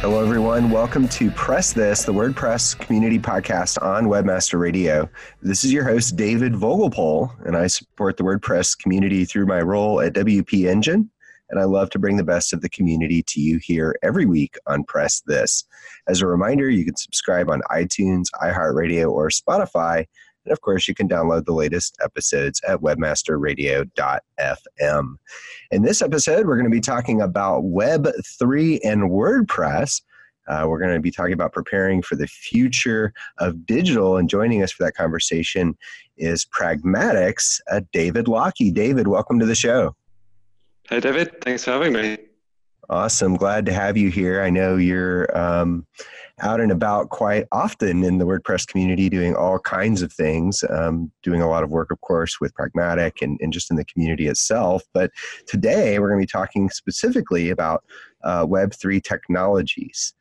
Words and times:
Hello, 0.00 0.22
everyone. 0.22 0.70
Welcome 0.70 1.08
to 1.08 1.30
Press 1.32 1.74
This, 1.74 2.04
the 2.04 2.14
WordPress 2.14 2.78
community 2.78 3.18
podcast 3.18 3.82
on 3.82 4.06
Webmaster 4.06 4.58
Radio. 4.58 5.10
This 5.42 5.62
is 5.62 5.74
your 5.74 5.84
host, 5.84 6.16
David 6.16 6.54
Vogelpohl, 6.54 7.30
and 7.44 7.54
I 7.54 7.66
support 7.66 8.16
the 8.16 8.22
WordPress 8.22 8.78
community 8.78 9.26
through 9.26 9.44
my 9.44 9.60
role 9.60 10.00
at 10.00 10.14
WP 10.14 10.66
Engine. 10.66 11.10
And 11.50 11.60
I 11.60 11.64
love 11.64 11.90
to 11.90 11.98
bring 11.98 12.16
the 12.16 12.24
best 12.24 12.54
of 12.54 12.62
the 12.62 12.70
community 12.70 13.22
to 13.24 13.42
you 13.42 13.58
here 13.62 13.94
every 14.02 14.24
week 14.24 14.56
on 14.66 14.84
Press 14.84 15.20
This. 15.26 15.64
As 16.08 16.22
a 16.22 16.26
reminder, 16.26 16.70
you 16.70 16.86
can 16.86 16.96
subscribe 16.96 17.50
on 17.50 17.60
iTunes, 17.70 18.28
iHeartRadio, 18.42 19.10
or 19.10 19.28
Spotify. 19.28 20.06
And 20.50 20.56
of 20.56 20.62
course, 20.62 20.88
you 20.88 20.94
can 20.94 21.08
download 21.08 21.44
the 21.44 21.52
latest 21.52 21.96
episodes 22.02 22.60
at 22.66 22.80
webmasterradio.fm. 22.80 25.14
In 25.70 25.82
this 25.82 26.02
episode, 26.02 26.44
we're 26.44 26.56
going 26.56 26.64
to 26.64 26.70
be 26.70 26.80
talking 26.80 27.20
about 27.20 27.62
Web3 27.62 28.80
and 28.82 29.02
WordPress. 29.02 30.02
Uh, 30.48 30.64
we're 30.66 30.80
going 30.80 30.92
to 30.92 30.98
be 30.98 31.12
talking 31.12 31.34
about 31.34 31.52
preparing 31.52 32.02
for 32.02 32.16
the 32.16 32.26
future 32.26 33.12
of 33.38 33.64
digital, 33.64 34.16
and 34.16 34.28
joining 34.28 34.64
us 34.64 34.72
for 34.72 34.82
that 34.82 34.94
conversation 34.94 35.78
is 36.16 36.44
Pragmatics, 36.44 37.60
uh, 37.70 37.82
David 37.92 38.26
Lockie. 38.26 38.72
David, 38.72 39.06
welcome 39.06 39.38
to 39.38 39.46
the 39.46 39.54
show. 39.54 39.94
Hey, 40.88 40.98
David. 40.98 41.40
Thanks 41.42 41.62
for 41.62 41.70
having 41.70 41.92
me. 41.92 42.18
Awesome. 42.88 43.36
Glad 43.36 43.66
to 43.66 43.72
have 43.72 43.96
you 43.96 44.10
here. 44.10 44.42
I 44.42 44.50
know 44.50 44.74
you're 44.74 45.38
um, 45.38 45.86
out 46.40 46.60
and 46.60 46.72
about 46.72 47.10
quite 47.10 47.46
often 47.52 48.04
in 48.04 48.18
the 48.18 48.26
WordPress 48.26 48.66
community 48.66 49.08
doing 49.08 49.34
all 49.34 49.58
kinds 49.58 50.02
of 50.02 50.12
things, 50.12 50.64
um, 50.70 51.10
doing 51.22 51.40
a 51.42 51.48
lot 51.48 51.62
of 51.62 51.70
work, 51.70 51.90
of 51.90 52.00
course, 52.00 52.40
with 52.40 52.54
Pragmatic 52.54 53.22
and, 53.22 53.38
and 53.40 53.52
just 53.52 53.70
in 53.70 53.76
the 53.76 53.84
community 53.84 54.26
itself. 54.26 54.82
But 54.92 55.10
today 55.46 55.98
we're 55.98 56.08
going 56.08 56.20
to 56.20 56.26
be 56.26 56.30
talking 56.30 56.70
specifically 56.70 57.50
about 57.50 57.84
uh, 58.24 58.46
Web3 58.46 59.02
technologies. 59.02 60.14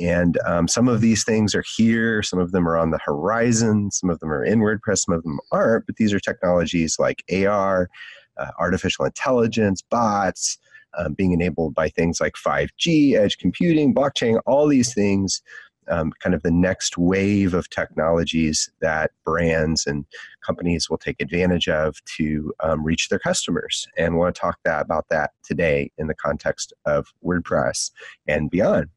And 0.00 0.38
um, 0.46 0.68
some 0.68 0.88
of 0.88 1.00
these 1.00 1.24
things 1.24 1.54
are 1.54 1.64
here, 1.76 2.22
some 2.22 2.38
of 2.38 2.52
them 2.52 2.68
are 2.68 2.76
on 2.76 2.90
the 2.90 3.00
horizon, 3.02 3.90
some 3.90 4.10
of 4.10 4.20
them 4.20 4.30
are 4.30 4.44
in 4.44 4.60
WordPress, 4.60 4.98
some 4.98 5.14
of 5.14 5.22
them 5.22 5.38
aren't. 5.52 5.86
But 5.86 5.96
these 5.96 6.12
are 6.12 6.20
technologies 6.20 6.96
like 6.98 7.24
AR, 7.32 7.88
uh, 8.36 8.50
artificial 8.58 9.06
intelligence, 9.06 9.82
bots, 9.82 10.58
um, 10.98 11.14
being 11.14 11.32
enabled 11.32 11.74
by 11.74 11.88
things 11.88 12.20
like 12.20 12.34
5G, 12.34 13.14
edge 13.14 13.38
computing, 13.38 13.94
blockchain, 13.94 14.40
all 14.46 14.66
these 14.66 14.94
things 14.94 15.42
um, 15.88 16.12
kind 16.20 16.34
of 16.34 16.42
the 16.42 16.50
next 16.50 16.98
wave 16.98 17.54
of 17.54 17.68
technologies 17.70 18.70
that 18.80 19.10
brands 19.24 19.86
and 19.86 20.04
companies 20.44 20.88
will 20.88 20.98
take 20.98 21.20
advantage 21.20 21.68
of 21.68 21.96
to 22.16 22.52
um, 22.60 22.84
reach 22.84 23.08
their 23.08 23.18
customers. 23.18 23.86
And 23.96 24.16
want 24.16 24.34
to 24.34 24.40
talk 24.40 24.58
that 24.64 24.82
about 24.82 25.06
that 25.10 25.32
today 25.42 25.90
in 25.98 26.06
the 26.06 26.14
context 26.14 26.72
of 26.84 27.06
WordPress 27.24 27.90
and 28.26 28.50
beyond. 28.50 28.88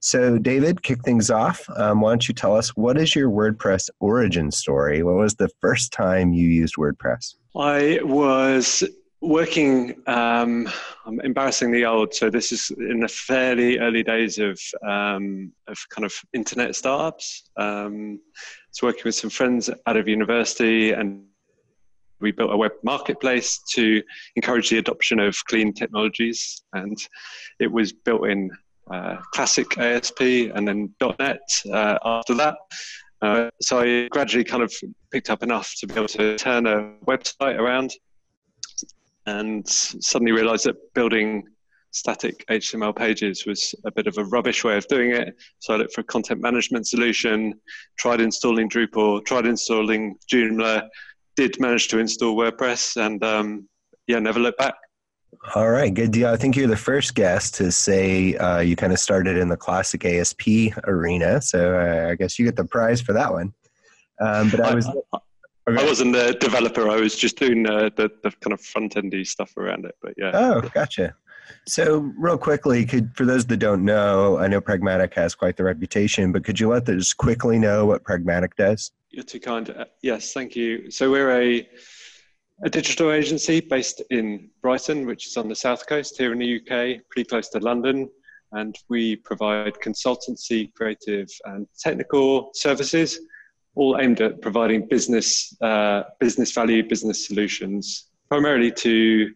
So, 0.00 0.38
David, 0.38 0.82
kick 0.82 1.02
things 1.04 1.30
off. 1.30 1.68
Um, 1.76 2.00
why 2.00 2.10
don't 2.10 2.28
you 2.28 2.34
tell 2.34 2.56
us 2.56 2.70
what 2.70 2.96
is 2.96 3.14
your 3.14 3.30
WordPress 3.30 3.90
origin 4.00 4.50
story? 4.50 5.02
What 5.02 5.16
was 5.16 5.34
the 5.34 5.50
first 5.60 5.92
time 5.92 6.32
you 6.32 6.48
used 6.48 6.76
WordPress? 6.76 7.34
I 7.56 8.00
was 8.04 8.84
working 9.20 10.00
um, 10.06 10.68
i'm 11.04 11.20
embarrassingly 11.20 11.84
old 11.84 12.14
so 12.14 12.30
this 12.30 12.52
is 12.52 12.70
in 12.78 13.00
the 13.00 13.08
fairly 13.08 13.78
early 13.78 14.02
days 14.02 14.38
of 14.38 14.60
um, 14.86 15.52
of 15.66 15.78
kind 15.90 16.04
of 16.04 16.14
internet 16.32 16.74
startups. 16.74 17.50
Um, 17.56 18.20
so 18.70 18.86
working 18.86 19.02
with 19.04 19.14
some 19.14 19.30
friends 19.30 19.70
out 19.86 19.96
of 19.96 20.08
university 20.08 20.92
and 20.92 21.24
we 22.20 22.32
built 22.32 22.52
a 22.52 22.56
web 22.56 22.72
marketplace 22.82 23.60
to 23.74 24.02
encourage 24.36 24.70
the 24.70 24.78
adoption 24.78 25.20
of 25.20 25.36
clean 25.46 25.72
technologies. 25.72 26.62
And 26.72 26.96
it 27.60 27.70
was 27.70 27.92
built 27.92 28.26
in 28.26 28.50
uh, 28.90 29.18
classic 29.32 29.78
asp 29.78 30.20
and 30.20 30.66
then. 30.66 30.94
net 31.18 31.40
uh, 31.72 31.98
after 32.04 32.34
that. 32.34 32.56
Uh, 33.20 33.50
so 33.60 33.80
i 33.80 34.08
gradually 34.08 34.44
kind 34.44 34.62
of 34.62 34.72
picked 35.10 35.28
up 35.28 35.42
enough 35.42 35.74
to 35.76 35.88
be 35.88 35.94
able 35.94 36.06
to 36.06 36.36
turn 36.38 36.66
a 36.66 36.92
website 37.04 37.58
around 37.58 37.92
and 39.28 39.68
suddenly 39.68 40.32
realized 40.32 40.64
that 40.66 40.76
building 40.94 41.44
static 41.90 42.44
HTML 42.50 42.94
pages 42.94 43.46
was 43.46 43.74
a 43.84 43.90
bit 43.90 44.06
of 44.06 44.16
a 44.18 44.24
rubbish 44.24 44.64
way 44.64 44.76
of 44.76 44.86
doing 44.88 45.10
it. 45.10 45.34
So 45.58 45.74
I 45.74 45.76
looked 45.76 45.94
for 45.94 46.02
a 46.02 46.04
content 46.04 46.40
management 46.40 46.86
solution, 46.86 47.54
tried 47.98 48.20
installing 48.20 48.68
Drupal, 48.68 49.24
tried 49.24 49.46
installing 49.46 50.16
Joomla, 50.32 50.88
did 51.36 51.58
manage 51.60 51.88
to 51.88 51.98
install 51.98 52.36
WordPress, 52.36 52.96
and 53.04 53.22
um, 53.24 53.68
yeah, 54.06 54.18
never 54.18 54.40
looked 54.40 54.58
back. 54.58 54.74
All 55.54 55.70
right, 55.70 55.92
good 55.92 56.10
deal. 56.10 56.28
I 56.28 56.36
think 56.36 56.56
you're 56.56 56.66
the 56.66 56.76
first 56.76 57.14
guest 57.14 57.54
to 57.56 57.70
say 57.70 58.34
uh, 58.36 58.60
you 58.60 58.76
kind 58.76 58.92
of 58.92 58.98
started 58.98 59.36
in 59.36 59.48
the 59.48 59.56
classic 59.56 60.04
ASP 60.04 60.72
arena, 60.84 61.40
so 61.40 61.78
uh, 61.78 62.10
I 62.10 62.14
guess 62.16 62.38
you 62.38 62.44
get 62.44 62.56
the 62.56 62.64
prize 62.64 63.00
for 63.00 63.12
that 63.12 63.32
one. 63.32 63.52
Um, 64.20 64.50
but 64.50 64.60
I 64.60 64.74
was. 64.74 64.88
I, 64.88 65.18
Okay. 65.68 65.82
I 65.82 65.86
wasn't 65.86 66.14
the 66.14 66.34
developer. 66.40 66.88
I 66.88 66.96
was 66.96 67.14
just 67.14 67.38
doing 67.38 67.68
uh, 67.68 67.90
the, 67.94 68.10
the 68.22 68.30
kind 68.40 68.52
of 68.52 68.60
front 68.60 68.96
endy 68.96 69.24
stuff 69.24 69.56
around 69.58 69.84
it. 69.84 69.96
But 70.00 70.14
yeah. 70.16 70.30
Oh, 70.32 70.62
gotcha. 70.62 71.14
So, 71.66 72.10
real 72.16 72.38
quickly, 72.38 72.86
could 72.86 73.14
for 73.14 73.26
those 73.26 73.44
that 73.46 73.58
don't 73.58 73.84
know, 73.84 74.38
I 74.38 74.48
know 74.48 74.60
Pragmatic 74.60 75.12
has 75.14 75.34
quite 75.34 75.56
the 75.56 75.64
reputation, 75.64 76.32
but 76.32 76.44
could 76.44 76.58
you 76.58 76.68
let 76.68 76.88
us 76.88 77.12
quickly 77.12 77.58
know 77.58 77.84
what 77.84 78.02
Pragmatic 78.04 78.56
does? 78.56 78.92
You're 79.10 79.24
too 79.24 79.40
kind. 79.40 79.68
Uh, 79.68 79.84
yes, 80.02 80.32
thank 80.32 80.56
you. 80.56 80.90
So, 80.90 81.10
we're 81.10 81.38
a 81.38 81.68
a 82.64 82.70
digital 82.70 83.12
agency 83.12 83.60
based 83.60 84.02
in 84.10 84.50
Brighton, 84.62 85.06
which 85.06 85.26
is 85.26 85.36
on 85.36 85.48
the 85.48 85.54
south 85.54 85.86
coast 85.86 86.16
here 86.18 86.32
in 86.32 86.38
the 86.38 86.56
UK, 86.56 87.00
pretty 87.08 87.28
close 87.28 87.48
to 87.50 87.58
London. 87.60 88.08
And 88.52 88.76
we 88.88 89.16
provide 89.16 89.74
consultancy, 89.74 90.72
creative, 90.74 91.28
and 91.44 91.68
technical 91.78 92.50
services 92.54 93.20
all 93.78 93.96
aimed 93.98 94.20
at 94.20 94.42
providing 94.42 94.86
business 94.88 95.56
uh, 95.60 96.02
business 96.20 96.52
value, 96.52 96.86
business 96.86 97.26
solutions, 97.26 98.08
primarily 98.28 98.72
to 98.72 99.30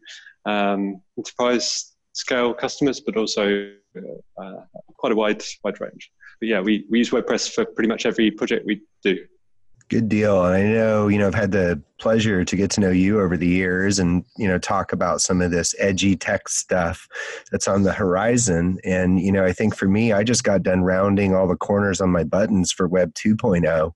um, 0.45 1.01
enterprise 1.17 1.93
scale 2.13 2.53
customers, 2.53 3.01
but 3.01 3.17
also 3.17 3.73
uh, 3.97 4.53
quite 4.99 5.13
a 5.13 5.17
wide 5.17 5.43
wide 5.65 5.81
range. 5.81 6.11
But 6.41 6.49
yeah, 6.49 6.61
we, 6.61 6.85
we 6.91 6.99
use 6.99 7.11
WordPress 7.11 7.53
for 7.53 7.65
pretty 7.65 7.89
much 7.89 8.05
every 8.05 8.31
project 8.31 8.67
we 8.67 8.83
do. 9.05 9.25
Good 9.89 10.09
deal. 10.09 10.45
And 10.45 10.55
I 10.57 10.63
know, 10.63 11.09
you 11.09 11.19
know, 11.19 11.27
I've 11.27 11.35
had 11.35 11.53
the 11.53 11.81
pleasure 11.99 12.45
to 12.45 12.57
get 12.57 12.71
to 12.73 12.81
know 12.81 12.91
you 12.91 13.21
over 13.21 13.37
the 13.37 13.47
years 13.47 13.99
and, 13.99 14.25
you 14.39 14.49
know, 14.49 14.59
talk 14.59 14.93
about 14.93 15.21
some 15.21 15.43
of 15.43 15.51
this 15.51 15.75
edgy 15.79 16.17
tech 16.17 16.49
stuff 16.49 17.07
that's 17.51 17.69
on 17.69 17.83
the 17.83 17.93
horizon. 17.93 18.79
And, 18.85 19.21
you 19.21 19.31
know, 19.31 19.45
I 19.45 19.53
think 19.53 19.77
for 19.77 19.87
me, 19.87 20.13
I 20.13 20.25
just 20.25 20.45
got 20.45 20.63
done 20.63 20.83
rounding 20.83 21.35
all 21.35 21.47
the 21.47 21.57
corners 21.57 22.01
on 22.01 22.11
my 22.11 22.25
buttons 22.25 22.73
for 22.73 22.89
Web 22.89 23.13
2.0. 23.15 23.93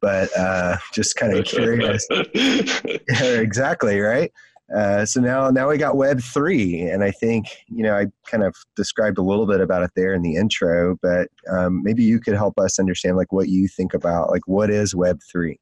But 0.00 0.36
uh, 0.36 0.76
just 0.92 1.16
kind 1.16 1.36
of 1.36 1.44
curious. 1.44 2.06
yeah, 2.34 3.00
exactly, 3.38 4.00
right? 4.00 4.32
Uh, 4.74 5.04
so 5.04 5.20
now, 5.20 5.50
now 5.50 5.68
we 5.68 5.76
got 5.76 5.96
Web 5.96 6.20
three, 6.20 6.82
and 6.82 7.02
I 7.02 7.10
think 7.10 7.46
you 7.66 7.82
know 7.82 7.96
I 7.96 8.06
kind 8.26 8.44
of 8.44 8.54
described 8.76 9.18
a 9.18 9.22
little 9.22 9.46
bit 9.46 9.60
about 9.60 9.82
it 9.82 9.90
there 9.96 10.14
in 10.14 10.22
the 10.22 10.36
intro, 10.36 10.96
but 11.02 11.28
um, 11.50 11.82
maybe 11.82 12.04
you 12.04 12.20
could 12.20 12.34
help 12.34 12.58
us 12.58 12.78
understand 12.78 13.16
like 13.16 13.32
what 13.32 13.48
you 13.48 13.66
think 13.66 13.94
about 13.94 14.30
like 14.30 14.46
what 14.46 14.70
is 14.70 14.94
Web 14.94 15.18
three. 15.30 15.58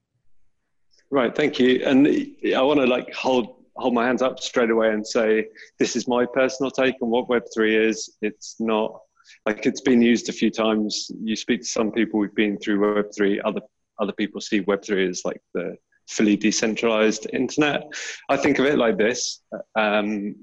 Right, 1.11 1.34
thank 1.34 1.58
you, 1.58 1.82
and 1.87 2.06
I 2.55 2.61
want 2.61 2.81
to 2.81 2.87
like 2.87 3.12
hold 3.14 3.56
hold 3.76 3.94
my 3.94 4.06
hands 4.06 4.20
up 4.20 4.41
straight 4.41 4.70
away 4.70 4.91
and 4.91 5.06
say 5.06 5.46
this 5.79 5.96
is 5.96 6.06
my 6.06 6.26
personal 6.26 6.70
take 6.70 6.96
on 7.00 7.08
what 7.08 7.31
Web 7.31 7.44
three 7.55 7.76
is. 7.76 8.17
It's 8.20 8.56
not 8.61 9.00
like 9.46 9.64
it's 9.64 9.81
been 9.81 10.02
used 10.02 10.29
a 10.29 10.32
few 10.32 10.50
times. 10.50 11.11
You 11.23 11.34
speak 11.34 11.61
to 11.62 11.67
some 11.67 11.93
people 11.93 12.20
who've 12.20 12.34
been 12.34 12.58
through 12.58 12.94
Web 12.94 13.06
three. 13.17 13.41
Other 13.41 13.62
other 13.99 14.12
people 14.12 14.41
see 14.41 14.61
Web 14.61 14.85
three 14.85 15.09
as 15.09 15.23
like 15.25 15.41
the 15.55 15.77
fully 16.09 16.37
decentralized 16.37 17.27
internet. 17.33 17.83
I 18.29 18.37
think 18.37 18.59
of 18.59 18.67
it 18.67 18.79
like 18.79 18.97
this 18.97 19.43
um, 19.77 20.35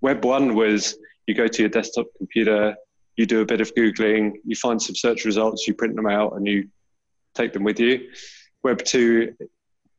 Web 0.00 0.24
1 0.24 0.54
was 0.54 0.96
you 1.26 1.34
go 1.34 1.46
to 1.46 1.62
your 1.62 1.68
desktop 1.68 2.06
computer, 2.18 2.74
you 3.16 3.24
do 3.24 3.40
a 3.40 3.46
bit 3.46 3.60
of 3.60 3.72
Googling, 3.74 4.32
you 4.44 4.56
find 4.56 4.82
some 4.82 4.96
search 4.96 5.24
results, 5.24 5.66
you 5.68 5.74
print 5.74 5.94
them 5.94 6.06
out, 6.08 6.34
and 6.34 6.46
you 6.46 6.68
take 7.34 7.52
them 7.52 7.62
with 7.62 7.78
you. 7.78 8.08
Web 8.64 8.82
2, 8.84 9.34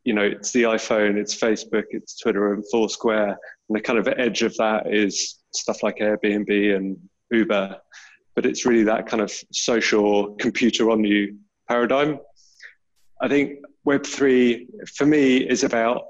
you 0.04 0.14
know, 0.14 0.24
it's 0.24 0.52
the 0.52 0.64
iPhone, 0.64 1.16
it's 1.16 1.36
Facebook, 1.36 1.86
it's 1.92 2.20
Twitter, 2.20 2.54
and 2.54 2.64
Foursquare. 2.70 3.38
And 3.70 3.78
the 3.78 3.82
kind 3.82 3.98
of 3.98 4.08
edge 4.18 4.42
of 4.42 4.56
that 4.58 4.94
is 4.94 5.40
stuff 5.56 5.84
like 5.84 5.98
Airbnb 5.98 6.76
and 6.76 6.98
Uber. 7.32 7.78
But 8.36 8.46
it's 8.46 8.66
really 8.66 8.84
that 8.84 9.08
kind 9.08 9.22
of 9.22 9.32
social 9.52 10.36
computer 10.36 10.90
on 10.90 11.04
you 11.04 11.38
paradigm. 11.70 12.20
I 13.24 13.30
think 13.30 13.60
Web3 13.88 14.90
for 14.90 15.06
me 15.06 15.38
is 15.38 15.64
about 15.64 16.08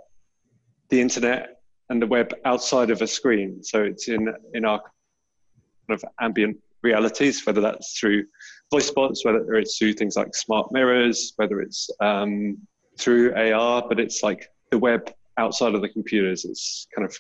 the 0.90 1.00
internet 1.00 1.62
and 1.90 2.02
the 2.02 2.08
web 2.08 2.34
outside 2.44 2.90
of 2.90 3.04
a 3.04 3.08
screen. 3.08 3.64
So 3.64 3.84
it's 3.84 4.08
in, 4.08 4.34
in 4.56 4.66
our 4.66 4.80
kind 4.80 6.02
of 6.02 6.04
ambient 6.20 6.58
realities, 6.82 7.46
whether 7.46 7.62
that's 7.62 8.00
through 8.00 8.26
voice 8.72 8.90
bots, 8.90 9.24
whether 9.24 9.54
it's 9.54 9.78
through 9.78 9.94
things 9.94 10.16
like 10.16 10.36
smart 10.36 10.72
mirrors, 10.72 11.34
whether 11.36 11.62
it's 11.62 11.88
um, 12.00 12.58
through 12.98 13.36
AR, 13.36 13.84
but 13.88 14.00
it's 14.00 14.24
like 14.24 14.50
the 14.72 14.80
web 14.80 15.14
outside 15.38 15.76
of 15.76 15.82
the 15.82 15.90
computers. 15.90 16.46
It's 16.46 16.88
kind 16.96 17.08
of 17.08 17.16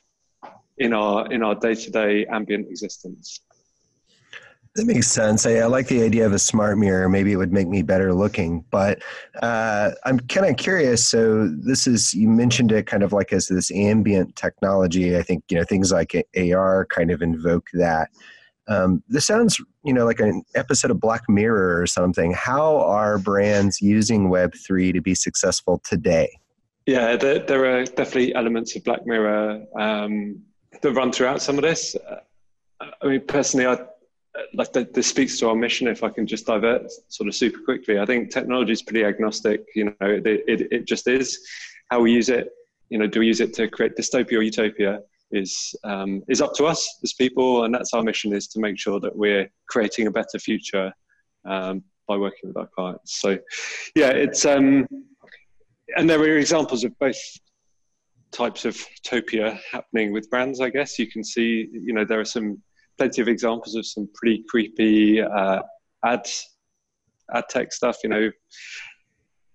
in 0.79 0.93
our 0.93 1.31
in 1.31 1.43
our 1.43 1.53
day 1.53 1.75
to 1.75 1.91
day 1.91 2.25
ambient 2.25 2.67
existence. 2.67 3.41
That 4.75 4.85
makes 4.87 5.07
sense. 5.07 5.45
I, 5.45 5.57
I, 5.57 5.65
like 5.65 5.87
the 5.87 6.01
idea 6.01 6.25
of 6.25 6.33
a 6.33 6.39
smart 6.39 6.79
mirror. 6.79 7.07
Maybe 7.07 7.31
it 7.31 7.35
would 7.35 7.53
make 7.53 7.67
me 7.67 7.83
better 7.83 8.11
looking. 8.11 8.65
But 8.71 9.03
uh, 9.43 9.91
I'm 10.03 10.19
kind 10.21 10.47
of 10.47 10.57
curious. 10.57 11.07
So 11.07 11.47
this 11.47 11.85
is 11.85 12.13
you 12.15 12.27
mentioned 12.27 12.71
it 12.71 12.87
kind 12.87 13.03
of 13.03 13.13
like 13.13 13.31
as 13.33 13.47
this 13.47 13.71
ambient 13.71 14.35
technology. 14.35 15.15
I 15.15 15.21
think 15.21 15.43
you 15.49 15.57
know 15.57 15.63
things 15.63 15.91
like 15.91 16.15
AR 16.35 16.87
kind 16.87 17.11
of 17.11 17.21
invoke 17.21 17.67
that. 17.73 18.09
Um, 18.67 19.03
this 19.07 19.27
sounds 19.27 19.59
you 19.83 19.93
know 19.93 20.05
like 20.05 20.19
an 20.19 20.41
episode 20.55 20.89
of 20.89 20.99
Black 20.99 21.21
Mirror 21.29 21.79
or 21.79 21.85
something. 21.85 22.33
How 22.33 22.77
are 22.77 23.19
brands 23.19 23.79
using 23.79 24.29
Web 24.29 24.55
three 24.65 24.91
to 24.91 25.01
be 25.01 25.13
successful 25.13 25.83
today? 25.87 26.31
Yeah, 26.87 27.15
there, 27.15 27.39
there 27.39 27.65
are 27.65 27.85
definitely 27.85 28.33
elements 28.33 28.75
of 28.75 28.83
Black 28.83 29.05
Mirror 29.05 29.65
um, 29.79 30.41
that 30.81 30.91
run 30.93 31.11
throughout 31.11 31.43
some 31.43 31.57
of 31.57 31.61
this. 31.61 31.95
Uh, 31.95 32.15
I 33.01 33.07
mean, 33.07 33.21
personally, 33.27 33.67
I 33.67 33.77
like 34.53 34.71
this 34.93 35.07
speaks 35.07 35.37
to 35.39 35.47
our 35.47 35.55
mission 35.55 35.87
if 35.87 36.03
i 36.03 36.09
can 36.09 36.25
just 36.25 36.45
divert 36.45 36.91
sort 37.07 37.27
of 37.27 37.35
super 37.35 37.59
quickly. 37.59 37.99
I 37.99 38.05
think 38.05 38.31
technology 38.31 38.71
is 38.71 38.81
pretty 38.81 39.03
agnostic 39.03 39.61
you 39.75 39.85
know 39.85 39.95
it, 40.01 40.25
it, 40.25 40.67
it 40.71 40.85
just 40.85 41.07
is. 41.07 41.39
How 41.89 42.01
we 42.01 42.11
use 42.11 42.29
it 42.29 42.49
you 42.89 42.97
know 42.97 43.07
do 43.07 43.19
we 43.19 43.27
use 43.27 43.41
it 43.41 43.53
to 43.55 43.67
create 43.67 43.95
dystopia 43.95 44.37
or 44.37 44.41
utopia 44.41 44.99
is 45.31 45.75
um, 45.83 46.23
is 46.27 46.41
up 46.41 46.53
to 46.55 46.65
us 46.65 46.99
as 47.03 47.13
people 47.13 47.63
and 47.63 47.73
that's 47.73 47.93
our 47.93 48.03
mission 48.03 48.33
is 48.33 48.47
to 48.49 48.59
make 48.59 48.79
sure 48.79 48.99
that 48.99 49.15
we're 49.15 49.49
creating 49.67 50.07
a 50.07 50.11
better 50.11 50.37
future 50.39 50.91
um, 51.45 51.83
by 52.07 52.17
working 52.17 52.49
with 52.49 52.57
our 52.57 52.69
clients. 52.75 53.21
So 53.21 53.37
yeah 53.95 54.09
it's 54.09 54.45
um, 54.45 54.87
and 55.95 56.09
there 56.09 56.19
are 56.19 56.37
examples 56.37 56.83
of 56.83 56.97
both 56.99 57.19
types 58.31 58.65
of 58.65 58.75
utopia 59.03 59.59
happening 59.71 60.11
with 60.11 60.27
brands 60.29 60.59
i 60.59 60.69
guess. 60.69 60.97
You 60.97 61.07
can 61.07 61.23
see 61.23 61.69
you 61.71 61.93
know 61.93 62.03
there 62.03 62.19
are 62.19 62.25
some 62.25 62.61
plenty 62.97 63.21
of 63.21 63.27
examples 63.27 63.75
of 63.75 63.85
some 63.85 64.09
pretty 64.13 64.43
creepy 64.47 65.21
uh, 65.21 65.61
ad 66.05 66.27
ad 67.33 67.43
tech 67.49 67.73
stuff. 67.73 67.97
You 68.03 68.09
know, 68.09 68.31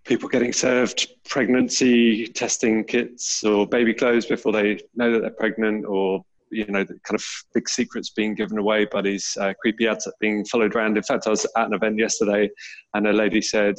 people 0.04 0.28
getting 0.28 0.52
served 0.52 1.08
pregnancy 1.28 2.26
testing 2.28 2.84
kits 2.84 3.44
or 3.44 3.66
baby 3.66 3.94
clothes 3.94 4.26
before 4.26 4.52
they 4.52 4.80
know 4.94 5.12
that 5.12 5.20
they're 5.20 5.30
pregnant, 5.30 5.86
or 5.86 6.24
you 6.50 6.66
know, 6.66 6.84
the 6.84 6.98
kind 7.04 7.14
of 7.14 7.24
big 7.54 7.68
secrets 7.68 8.10
being 8.10 8.34
given 8.34 8.58
away 8.58 8.86
by 8.86 9.02
these 9.02 9.36
uh, 9.40 9.52
creepy 9.60 9.86
ads 9.86 10.08
being 10.20 10.44
followed 10.44 10.74
around. 10.74 10.96
In 10.96 11.02
fact, 11.02 11.26
I 11.26 11.30
was 11.30 11.46
at 11.56 11.66
an 11.66 11.74
event 11.74 11.98
yesterday, 11.98 12.50
and 12.94 13.06
a 13.06 13.12
lady 13.12 13.42
said. 13.42 13.76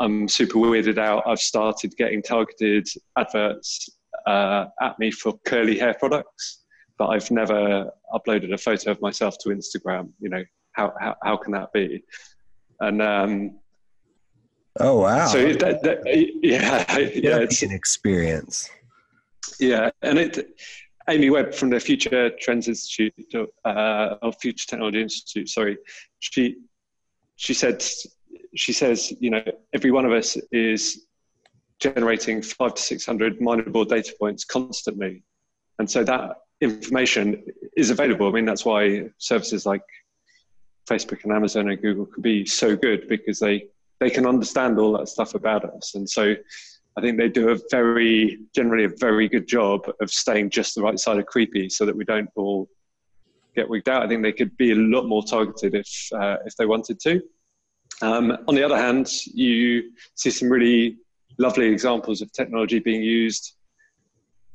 I'm 0.00 0.26
super 0.26 0.54
weirded 0.54 0.96
out. 0.96 1.24
I've 1.26 1.38
started 1.38 1.94
getting 1.98 2.22
targeted 2.22 2.88
adverts 3.18 3.90
uh, 4.26 4.64
at 4.80 4.98
me 4.98 5.10
for 5.10 5.38
curly 5.44 5.78
hair 5.78 5.94
products 5.98 6.64
but 6.98 7.08
I've 7.08 7.30
never 7.30 7.90
uploaded 8.12 8.52
a 8.52 8.58
photo 8.58 8.90
of 8.90 9.00
myself 9.00 9.36
to 9.38 9.50
Instagram. 9.50 10.10
You 10.20 10.30
know, 10.30 10.44
how 10.72 10.92
how, 11.00 11.16
how 11.22 11.36
can 11.36 11.52
that 11.52 11.72
be? 11.72 12.04
And 12.80 13.02
um, 13.02 13.58
oh 14.80 15.00
wow, 15.00 15.26
so 15.26 15.52
that, 15.52 15.82
that, 15.82 16.00
yeah, 16.42 16.84
yeah, 16.98 17.38
it's 17.38 17.62
an 17.62 17.72
experience. 17.72 18.68
Yeah, 19.58 19.90
and 20.02 20.18
it. 20.18 20.58
Amy 21.08 21.30
Webb 21.30 21.54
from 21.54 21.70
the 21.70 21.78
Future 21.78 22.30
Trends 22.40 22.66
Institute, 22.66 23.14
uh, 23.64 24.16
or 24.22 24.32
Future 24.32 24.66
Technology 24.66 25.00
Institute, 25.00 25.48
sorry, 25.48 25.78
she 26.18 26.56
she 27.36 27.54
said 27.54 27.84
she 28.56 28.72
says 28.72 29.12
you 29.20 29.30
know 29.30 29.42
every 29.72 29.92
one 29.92 30.04
of 30.04 30.12
us 30.12 30.36
is 30.50 31.06
generating 31.78 32.42
five 32.42 32.74
to 32.74 32.82
six 32.82 33.06
hundred 33.06 33.40
mineable 33.40 33.84
data 33.84 34.12
points 34.18 34.44
constantly, 34.44 35.22
and 35.78 35.88
so 35.88 36.02
that 36.02 36.38
information 36.60 37.44
is 37.76 37.90
available. 37.90 38.28
I 38.28 38.32
mean, 38.32 38.44
that's 38.44 38.64
why 38.64 39.10
services 39.18 39.66
like 39.66 39.82
Facebook 40.88 41.24
and 41.24 41.32
Amazon 41.32 41.68
and 41.68 41.80
Google 41.80 42.06
can 42.06 42.22
be 42.22 42.46
so 42.46 42.76
good 42.76 43.08
because 43.08 43.38
they 43.38 43.66
they 43.98 44.10
can 44.10 44.26
understand 44.26 44.78
all 44.78 44.96
that 44.98 45.08
stuff 45.08 45.34
about 45.34 45.64
us, 45.64 45.94
and 45.94 46.08
so 46.08 46.34
I 46.96 47.00
think 47.00 47.18
they 47.18 47.28
do 47.28 47.50
a 47.50 47.58
very 47.70 48.40
generally 48.54 48.84
a 48.84 48.88
very 48.88 49.28
good 49.28 49.46
job 49.46 49.90
of 50.00 50.10
staying 50.10 50.50
just 50.50 50.74
the 50.74 50.82
right 50.82 50.98
side 50.98 51.18
of 51.18 51.26
creepy, 51.26 51.68
so 51.68 51.84
that 51.86 51.96
we 51.96 52.04
don't 52.04 52.30
all 52.36 52.68
get 53.54 53.68
wigged 53.68 53.88
out. 53.88 54.02
I 54.02 54.08
think 54.08 54.22
they 54.22 54.32
could 54.32 54.56
be 54.56 54.72
a 54.72 54.76
lot 54.76 55.06
more 55.06 55.22
targeted 55.22 55.74
if 55.74 56.12
uh, 56.12 56.36
if 56.46 56.56
they 56.56 56.66
wanted 56.66 57.00
to. 57.00 57.22
Um, 58.02 58.36
on 58.46 58.54
the 58.54 58.62
other 58.62 58.76
hand, 58.76 59.10
you 59.24 59.92
see 60.14 60.30
some 60.30 60.50
really 60.50 60.98
lovely 61.38 61.66
examples 61.66 62.22
of 62.22 62.32
technology 62.32 62.78
being 62.78 63.02
used 63.02 63.55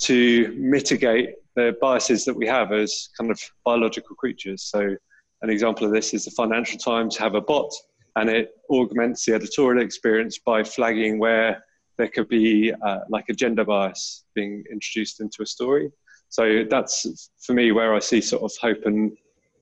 to 0.02 0.54
mitigate 0.58 1.36
the 1.56 1.76
biases 1.82 2.26
that 2.26 2.36
we 2.36 2.48
have 2.48 2.72
as 2.72 3.10
kind 3.18 3.32
of 3.32 3.40
biological 3.66 4.16
creatures. 4.16 4.64
So, 4.64 4.96
an 5.42 5.50
example 5.50 5.86
of 5.86 5.94
this 5.94 6.14
is 6.14 6.26
the 6.26 6.32
Financial 6.32 6.78
Times 6.78 7.18
have 7.18 7.36
a 7.36 7.42
bot, 7.42 7.74
and 8.16 8.30
it 8.30 8.52
augments 8.70 9.26
the 9.26 9.34
editorial 9.34 9.84
experience 9.84 10.38
by 10.38 10.64
flagging 10.64 11.20
where 11.20 11.64
there 11.98 12.08
could 12.08 12.30
be 12.30 12.74
uh, 12.86 13.00
like 13.10 13.26
a 13.30 13.34
gender 13.34 13.66
bias 13.66 14.26
being 14.34 14.64
introduced 14.72 15.20
into 15.20 15.42
a 15.42 15.46
story. 15.46 15.92
So 16.30 16.64
that's 16.70 17.30
for 17.40 17.54
me 17.54 17.72
where 17.72 17.94
I 17.94 18.00
see 18.00 18.22
sort 18.22 18.44
of 18.44 18.52
hope 18.62 18.86
and 18.86 19.12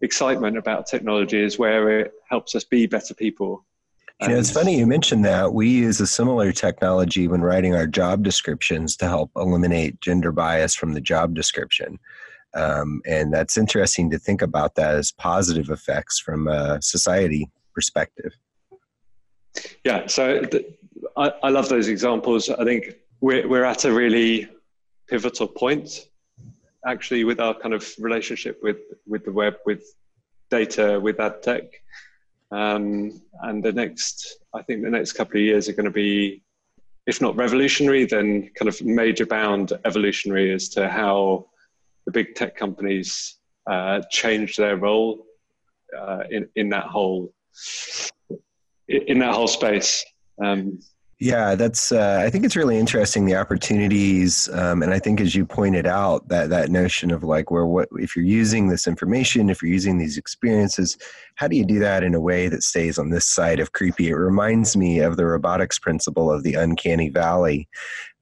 excitement 0.01 0.58
about 0.58 0.86
technology 0.86 1.41
is 1.41 1.58
where 1.58 2.00
it 2.00 2.13
helps 2.29 2.55
us 2.55 2.63
be 2.63 2.86
better 2.86 3.13
people 3.13 3.65
know, 4.27 4.38
it's 4.38 4.51
funny 4.51 4.77
you 4.77 4.85
mentioned 4.85 5.23
that. 5.25 5.53
We 5.53 5.69
use 5.69 5.99
a 6.01 6.07
similar 6.07 6.51
technology 6.51 7.27
when 7.27 7.41
writing 7.41 7.73
our 7.73 7.88
job 7.88 8.23
descriptions 8.23 8.97
to 8.97 9.07
help 9.07 9.31
eliminate 9.35 10.01
gender 10.01 10.31
bias 10.31 10.75
from 10.75 10.93
the 10.93 11.01
job 11.01 11.33
description. 11.33 11.99
Um, 12.53 13.01
and 13.05 13.33
that's 13.33 13.57
interesting 13.57 14.09
to 14.09 14.19
think 14.19 14.41
about 14.41 14.75
that 14.75 14.95
as 14.95 15.11
positive 15.11 15.69
effects 15.69 16.19
from 16.19 16.47
a 16.47 16.81
society 16.81 17.49
perspective. 17.73 18.33
Yeah, 19.85 20.07
so 20.07 20.41
I, 21.15 21.33
I 21.43 21.49
love 21.49 21.69
those 21.69 21.88
examples. 21.88 22.49
I 22.49 22.63
think 22.63 22.95
we're, 23.21 23.47
we're 23.47 23.63
at 23.63 23.85
a 23.85 23.93
really 23.93 24.49
pivotal 25.07 25.47
point 25.47 26.07
actually 26.85 27.23
with 27.23 27.39
our 27.39 27.53
kind 27.53 27.73
of 27.73 27.88
relationship 27.99 28.59
with, 28.63 28.77
with 29.05 29.25
the 29.25 29.31
web, 29.31 29.55
with 29.65 29.83
data, 30.49 30.99
with 30.99 31.19
ad 31.19 31.41
tech. 31.43 31.63
Um, 32.51 33.22
and 33.41 33.63
the 33.63 33.72
next, 33.72 34.39
I 34.53 34.62
think 34.63 34.84
the 34.84 34.89
next 34.89 35.13
couple 35.13 35.38
of 35.38 35.44
years 35.44 35.70
are 35.70 35.74
going 35.74 35.86
to 35.86 35.91
be, 35.91 36.44
if 37.06 37.22
not 37.22 37.36
revolutionary, 37.36 38.06
then 38.06 38.50
kind 38.56 38.68
of 38.68 38.82
major 38.82 39.25
bound 39.25 39.74
evolutionary 39.86 40.53
as 40.53 40.70
to 40.70 40.89
how 40.89 41.48
the 42.06 42.12
big 42.12 42.36
tech 42.36 42.56
companies 42.56 43.39
uh, 43.70 44.01
change 44.10 44.56
their 44.56 44.77
role 44.77 45.25
uh, 45.98 46.24
in 46.32 46.48
in 46.56 46.70
that 46.70 46.86
whole 46.86 47.34
in 48.88 49.20
that 49.20 49.34
whole 49.34 49.48
space. 49.48 50.06
Um, 50.44 50.79
yeah, 51.19 51.53
that's. 51.55 51.91
Uh, 51.91 52.21
I 52.25 52.29
think 52.29 52.45
it's 52.45 52.55
really 52.55 52.77
interesting 52.77 53.25
the 53.25 53.35
opportunities, 53.35 54.47
um, 54.53 54.81
and 54.81 54.93
I 54.93 54.99
think 54.99 55.19
as 55.19 55.35
you 55.35 55.45
pointed 55.45 55.85
out 55.85 56.25
that 56.29 56.49
that 56.49 56.69
notion 56.69 57.11
of 57.11 57.25
like 57.25 57.51
where 57.51 57.65
what 57.65 57.89
if 57.97 58.15
you're 58.15 58.23
using 58.23 58.69
this 58.69 58.88
information, 58.88 59.49
if 59.49 59.61
you're 59.61 59.71
using 59.71 59.97
these 59.97 60.17
experiences, 60.17 60.97
how 61.35 61.49
do 61.49 61.57
you 61.57 61.65
do 61.65 61.77
that 61.79 62.03
in 62.03 62.15
a 62.15 62.21
way 62.21 62.47
that 62.47 62.63
stays 62.63 62.97
on 62.97 63.09
this 63.09 63.25
side 63.25 63.59
of 63.59 63.73
creepy? 63.73 64.07
It 64.07 64.15
reminds 64.15 64.77
me 64.77 64.99
of 64.99 65.17
the 65.17 65.25
robotics 65.25 65.77
principle 65.77 66.31
of 66.31 66.43
the 66.43 66.53
uncanny 66.53 67.09
valley. 67.09 67.67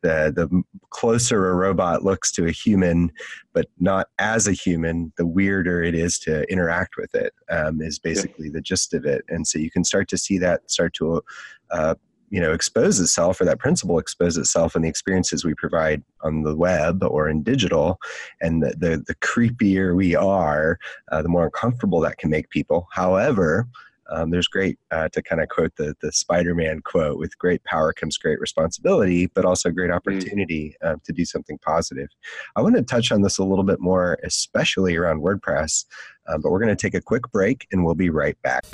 The 0.01 0.33
the 0.35 0.63
closer 0.89 1.51
a 1.51 1.53
robot 1.55 2.03
looks 2.03 2.31
to 2.31 2.47
a 2.47 2.51
human, 2.51 3.11
but 3.53 3.67
not 3.79 4.07
as 4.17 4.47
a 4.47 4.53
human, 4.53 5.13
the 5.17 5.27
weirder 5.27 5.83
it 5.83 5.93
is 5.93 6.17
to 6.19 6.51
interact 6.51 6.97
with 6.97 7.13
it. 7.13 7.31
Um, 7.47 7.79
is 7.79 7.99
basically 7.99 8.47
yeah. 8.47 8.53
the 8.53 8.61
gist 8.61 8.95
of 8.95 9.05
it, 9.05 9.23
and 9.29 9.45
so 9.45 9.59
you 9.59 9.69
can 9.69 9.83
start 9.83 10.07
to 10.09 10.17
see 10.17 10.39
that 10.39 10.71
start 10.71 10.95
to 10.95 11.21
uh, 11.69 11.93
you 12.29 12.41
know 12.41 12.51
expose 12.51 12.99
itself 12.99 13.39
or 13.39 13.45
that 13.45 13.59
principle 13.59 13.99
expose 13.99 14.37
itself 14.37 14.75
in 14.75 14.81
the 14.81 14.89
experiences 14.89 15.45
we 15.45 15.53
provide 15.53 16.03
on 16.21 16.43
the 16.43 16.55
web 16.55 17.03
or 17.03 17.29
in 17.29 17.43
digital 17.43 17.99
and 18.41 18.61
the 18.61 18.69
the, 18.77 19.03
the 19.07 19.15
creepier 19.15 19.95
we 19.95 20.15
are 20.15 20.77
uh, 21.11 21.21
the 21.21 21.29
more 21.29 21.45
uncomfortable 21.45 21.99
that 22.01 22.17
can 22.17 22.29
make 22.29 22.49
people. 22.49 22.87
However 22.91 23.67
um, 24.09 24.29
there's 24.31 24.47
great 24.47 24.77
uh, 24.91 25.09
to 25.09 25.21
kind 25.21 25.41
of 25.41 25.49
quote 25.49 25.75
the 25.77 25.95
the 26.01 26.11
Spider-Man 26.11 26.81
quote: 26.81 27.17
"With 27.17 27.37
great 27.37 27.63
power 27.63 27.93
comes 27.93 28.17
great 28.17 28.39
responsibility, 28.39 29.27
but 29.27 29.45
also 29.45 29.71
great 29.71 29.89
mm. 29.89 29.95
opportunity 29.95 30.75
mm. 30.83 30.93
uh, 30.93 30.95
to 31.03 31.13
do 31.13 31.25
something 31.25 31.57
positive." 31.59 32.09
I 32.55 32.61
want 32.61 32.75
to 32.75 32.83
touch 32.83 33.11
on 33.11 33.21
this 33.21 33.37
a 33.37 33.43
little 33.43 33.65
bit 33.65 33.79
more, 33.79 34.17
especially 34.23 34.95
around 34.95 35.21
WordPress. 35.21 35.85
Uh, 36.27 36.37
but 36.37 36.51
we're 36.51 36.59
going 36.59 36.75
to 36.75 36.81
take 36.81 36.93
a 36.93 37.01
quick 37.01 37.23
break, 37.31 37.67
and 37.71 37.85
we'll 37.85 37.95
be 37.95 38.09
right 38.09 38.39
back. 38.41 38.65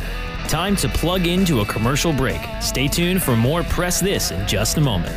Time 0.48 0.76
to 0.78 0.90
plug 0.90 1.28
into 1.28 1.62
a 1.62 1.66
commercial 1.66 2.12
break. 2.14 2.42
Stay 2.62 2.88
tuned 2.88 3.22
for 3.22 3.36
more 3.36 3.64
Press 3.64 4.00
This 4.00 4.32
in 4.32 4.48
just 4.48 4.78
a 4.78 4.82
moment. 4.82 5.16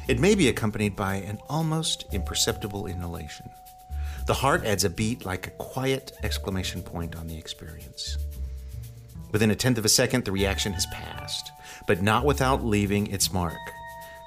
It 0.09 0.19
may 0.19 0.35
be 0.35 0.49
accompanied 0.49 0.97
by 0.97 1.17
an 1.17 1.39
almost 1.51 2.07
imperceptible 2.13 2.87
inhalation. 2.87 3.51
The 4.27 4.33
heart 4.33 4.65
adds 4.65 4.85
a 4.85 4.91
beat 4.91 5.27
like 5.27 5.47
a 5.47 5.51
quiet 5.51 6.13
exclamation 6.23 6.81
point 6.81 7.15
on 7.15 7.27
the 7.27 7.37
experience. 7.37 8.17
Within 9.33 9.51
a 9.51 9.55
tenth 9.55 9.77
of 9.77 9.85
a 9.85 9.91
second, 9.91 10.25
the 10.25 10.33
reaction 10.33 10.73
has 10.73 10.87
passed, 10.87 11.53
but 11.87 12.01
not 12.01 12.25
without 12.25 12.65
leaving 12.65 13.09
its 13.09 13.35
mark. 13.35 13.59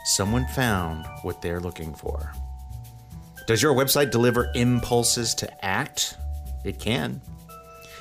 Someone 0.05 0.45
found 0.49 1.07
what 1.23 1.41
they're 1.41 1.59
looking 1.59 1.95
for. 1.95 2.31
Does 3.49 3.63
your 3.63 3.73
website 3.73 4.11
deliver 4.11 4.51
impulses 4.53 5.33
to 5.33 5.65
act? 5.65 6.17
It 6.63 6.77
can. 6.77 7.19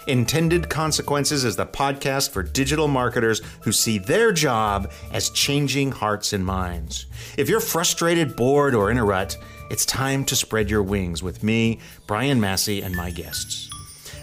Intended 0.06 0.68
Consequences 0.68 1.42
is 1.42 1.56
the 1.56 1.64
podcast 1.64 2.32
for 2.32 2.42
digital 2.42 2.86
marketers 2.86 3.40
who 3.62 3.72
see 3.72 3.96
their 3.96 4.30
job 4.30 4.92
as 5.10 5.30
changing 5.30 5.90
hearts 5.90 6.34
and 6.34 6.44
minds. 6.44 7.06
If 7.38 7.48
you're 7.48 7.60
frustrated, 7.60 8.36
bored, 8.36 8.74
or 8.74 8.90
in 8.90 8.98
a 8.98 9.04
rut, 9.06 9.38
it's 9.70 9.86
time 9.86 10.26
to 10.26 10.36
spread 10.36 10.68
your 10.68 10.82
wings 10.82 11.22
with 11.22 11.42
me, 11.42 11.78
Brian 12.06 12.38
Massey, 12.38 12.82
and 12.82 12.94
my 12.94 13.10
guests. 13.10 13.70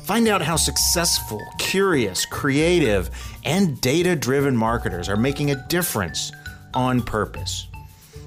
Find 0.03 0.27
out 0.27 0.44
how 0.44 0.58
successful, 0.58 1.41
curious, 1.58 2.24
creative, 2.27 3.10
and 3.44 3.82
data 3.82 4.15
driven 4.15 4.55
marketers 4.55 5.10
are 5.10 5.17
making 5.17 5.50
a 5.50 5.67
difference 5.70 6.32
on 6.75 7.01
purpose. 7.01 7.65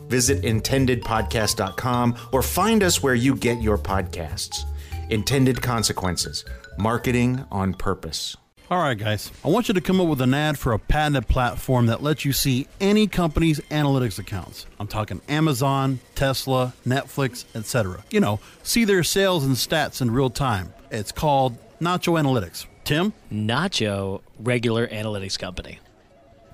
Visit 0.09 0.43
intendedpodcast.com 0.43 2.17
or 2.33 2.43
find 2.43 2.83
us 2.83 3.03
where 3.03 3.15
you 3.15 3.35
get 3.35 3.62
your 3.62 3.79
podcasts. 3.79 4.65
Intended 5.11 5.62
Consequences 5.62 6.45
Marketing 6.79 7.45
on 7.50 7.75
Purpose. 7.75 8.37
All 8.71 8.79
right, 8.79 8.99
guys. 8.99 9.33
I 9.43 9.49
want 9.49 9.69
you 9.69 9.75
to 9.75 9.81
come 9.81 9.99
up 9.99 10.09
with 10.09 10.21
an 10.21 10.35
ad 10.35 10.59
for 10.59 10.75
a 10.75 10.79
patented 10.79 11.27
platform 11.27 11.87
that 11.87 12.03
lets 12.03 12.27
you 12.27 12.35
see 12.35 12.67
any 12.81 13.07
company's 13.07 13.61
analytics 13.71 14.19
accounts. 14.19 14.67
I'm 14.79 14.87
talking 14.87 15.23
Amazon, 15.27 16.00
Tesla, 16.15 16.75
Netflix, 16.87 17.47
etc. 17.55 18.05
You 18.11 18.21
know, 18.21 18.41
see 18.62 18.85
their 18.85 19.03
sales 19.03 19.47
and 19.47 19.57
stats 19.57 20.03
in 20.03 20.11
real 20.11 20.29
time. 20.29 20.75
It's 20.91 21.12
called 21.12 21.57
Nacho 21.81 22.21
Analytics. 22.21 22.67
Tim? 22.85 23.15
Nacho 23.33 24.21
Regular 24.38 24.87
Analytics 24.87 25.38
Company. 25.38 25.79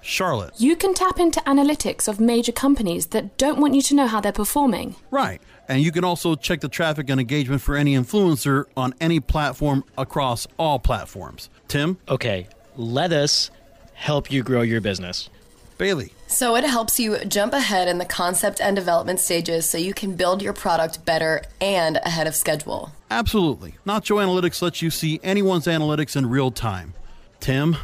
Charlotte. 0.05 0.53
You 0.59 0.77
can 0.77 0.93
tap 0.93 1.19
into 1.19 1.41
analytics 1.41 2.07
of 2.07 2.21
major 2.21 2.53
companies 2.53 3.07
that 3.07 3.39
don't 3.39 3.59
want 3.59 3.75
you 3.75 3.83
to 3.83 3.95
know 3.95 4.07
how 4.07 4.21
they're 4.21 4.33
performing. 4.33 4.97
Right. 5.11 5.41
And 5.67 5.83
you 5.83 5.91
can 5.91 6.05
also 6.05 6.35
check 6.35 6.61
the 6.61 6.69
traffic 6.69 7.09
and 7.09 7.19
engagement 7.19 7.63
for 7.63 7.75
any 7.75 7.95
influencer 7.95 8.67
on 8.77 8.95
any 9.01 9.19
platform 9.19 9.83
across 9.97 10.47
all 10.59 10.79
platforms. 10.79 11.49
Tim? 11.69 11.99
Okay, 12.07 12.49
let 12.77 13.13
us 13.13 13.51
help 13.95 14.31
you 14.31 14.43
grow 14.43 14.61
your 14.61 14.83
business. 14.83 15.31
Bailey. 15.79 16.13
So 16.27 16.55
it 16.55 16.65
helps 16.65 17.01
you 17.01 17.19
jump 17.25 17.53
ahead 17.53 17.89
in 17.89 17.99
the 17.99 18.05
concept 18.05 18.61
and 18.61 18.77
development 18.77 19.21
stages 19.21 19.69
so 19.69 19.79
you 19.79 19.95
can 19.95 20.15
build 20.15 20.43
your 20.43 20.53
product 20.53 21.05
better 21.05 21.43
and 21.61 21.97
ahead 21.97 22.27
of 22.27 22.35
schedule. 22.35 22.93
Absolutely. 23.11 23.75
Nacho 23.87 24.23
Analytics 24.23 24.61
lets 24.61 24.83
you 24.83 24.91
see 24.91 25.19
anyone's 25.23 25.67
analytics 25.67 26.15
in 26.15 26.27
real 26.29 26.51
time. 26.51 26.93
Tim? 27.41 27.77